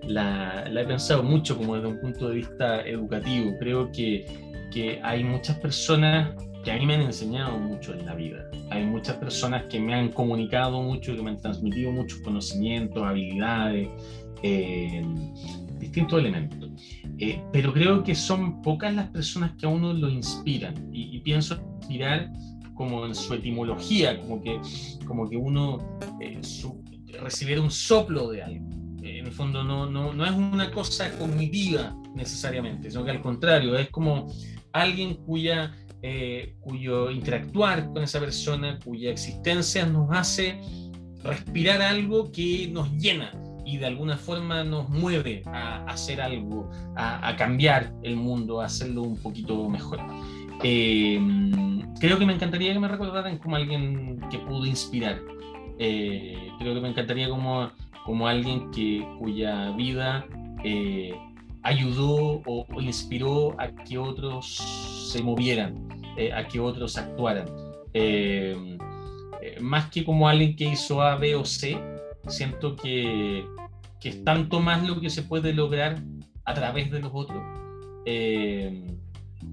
[0.04, 3.54] la, la, he pensado mucho como desde un punto de vista educativo.
[3.60, 4.26] Creo que
[4.72, 8.50] que hay muchas personas que a mí me han enseñado mucho en la vida.
[8.72, 13.88] Hay muchas personas que me han comunicado mucho, que me han transmitido muchos conocimientos, habilidades,
[14.44, 15.02] eh,
[15.80, 16.70] distintos elementos.
[17.20, 20.90] Eh, pero creo que son pocas las personas que a uno lo inspiran.
[20.92, 22.32] Y, pienso inspirar
[22.74, 24.60] como en su etimología, como que,
[25.06, 26.40] como que uno eh,
[27.22, 28.70] recibiera un soplo de algo.
[29.02, 33.78] en el fondo no, no, no es una cosa cognitiva necesariamente, sino que al contrario,
[33.78, 34.28] es como
[34.82, 40.60] alguien cuya, eh, cuyo interactuar con esa persona, cuya existencia nos hace
[41.24, 43.32] respirar algo que nos llena
[43.66, 49.04] y de alguna forma nos mueve a hacer algo, a, cambiar el mundo, a hacerlo
[49.04, 50.00] un poquito mejor.
[50.64, 51.20] Eh,
[52.00, 55.22] creo que me encantaría que me recordaran como alguien que pudo inspirar.
[55.80, 57.70] Eh, creo que me encantaría como,
[58.06, 60.26] como alguien que, cuya vida
[61.68, 64.56] ayudó o, inspiró a que otros
[65.12, 65.88] se movieran,
[66.18, 67.46] eh, a que otros actuaran.
[67.94, 68.78] Eh,
[69.42, 71.78] eh, más que como alguien que hizo A, B o C,
[72.28, 73.46] siento que,
[74.00, 76.02] que, es tanto más lo que se puede lograr
[76.46, 77.44] a través de los otros
[78.06, 78.88] Eh,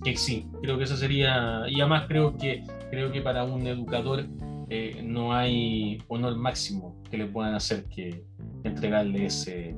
[0.05, 4.27] que sí, creo que eso sería, y además creo que, creo que para un educador
[4.71, 8.25] eh, no hay honor máximo que le puedan hacer que
[8.65, 9.75] entregarle ese,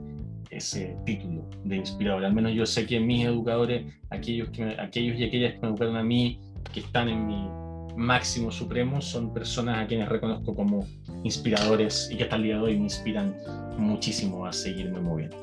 [0.57, 2.25] ese título de inspirador.
[2.25, 5.97] Al menos yo sé que mis educadores, aquellos, que aquellos y aquellas que me educaron
[5.97, 6.41] a mí,
[6.73, 7.49] que están en mi
[7.97, 10.87] máximo supremo, son personas a quienes reconozco como
[11.25, 13.35] inspiradores y que hasta el día de hoy me inspiran
[13.79, 15.37] muchísimo a seguirme moviendo.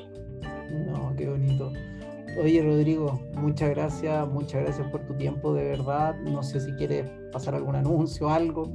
[0.86, 1.72] No, qué bonito.
[2.42, 6.16] Oye, Rodrigo, muchas gracias, muchas gracias por tu tiempo, de verdad.
[6.20, 8.72] No sé si quieres pasar algún anuncio o algo.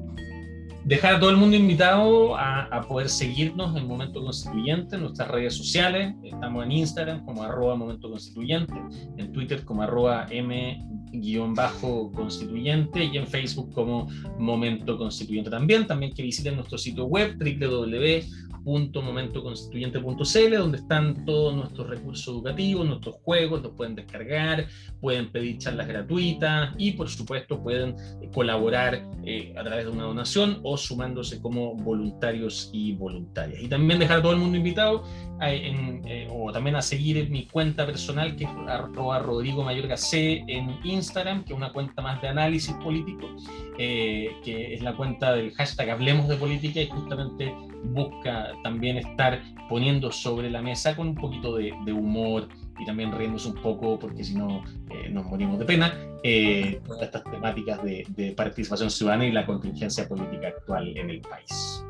[0.86, 5.56] Dejar a todo el mundo invitado a, poder seguirnos en Momento Constituyente en nuestras redes
[5.56, 6.16] sociales.
[6.24, 8.74] Estamos en Instagram como arroba Momento Constituyente,
[9.18, 14.08] en Twitter como arroba M-constituyente y en Facebook como
[14.40, 15.86] Momento Constituyente también.
[15.86, 23.16] También que visiten nuestro sitio web www www.momentoconstituyente.cl, donde están todos nuestros recursos educativos, nuestros
[23.24, 24.68] juegos, los pueden descargar,
[25.02, 30.04] pueden pedir charlas gratuitas y por supuesto pueden eh, colaborar eh, a través de una
[30.04, 33.62] donación o sumándose como voluntarios y voluntarias.
[33.62, 35.04] Y también dejar a todo el mundo invitado
[35.41, 38.50] eh, o también a seguir mi cuenta personal que es
[39.24, 43.28] Rodrigo Mayorga C en Instagram, que es una cuenta más de análisis político,
[43.78, 50.11] que es la cuenta del hashtag Hablemos de Política y justamente busca también estar poniendo
[50.11, 52.48] sobre la mesa con un poquito de, humor
[52.80, 57.03] y también riéndose un poco, porque si no eh, nos morimos de pena, eh, todas
[57.03, 61.84] estas temáticas de, de participación ciudadana y la contingencia política actual en el país.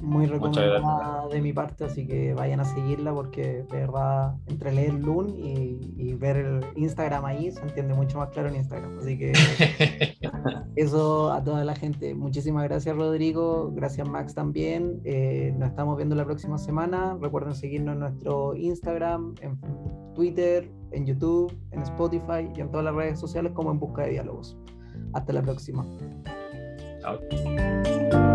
[0.00, 4.94] Muy recomendada de mi parte, así que vayan a seguirla porque de verdad, entre leer
[4.94, 8.98] Loon y, ver el Instagram ahí, se entiende mucho más claro en Instagram.
[8.98, 9.32] Así que
[10.76, 12.14] eso a toda la gente.
[12.14, 13.70] Muchísimas gracias, Rodrigo.
[13.72, 15.00] Gracias, Max, también.
[15.04, 17.16] Eh, nos estamos viendo la próxima semana.
[17.20, 19.60] Recuerden seguirnos en nuestro Instagram, en
[20.14, 24.10] Twitter, en YouTube, en Spotify y en todas las redes sociales como en Busca de
[24.10, 24.58] Diálogos.
[25.12, 25.86] Hasta la próxima.
[27.00, 28.27] Chao.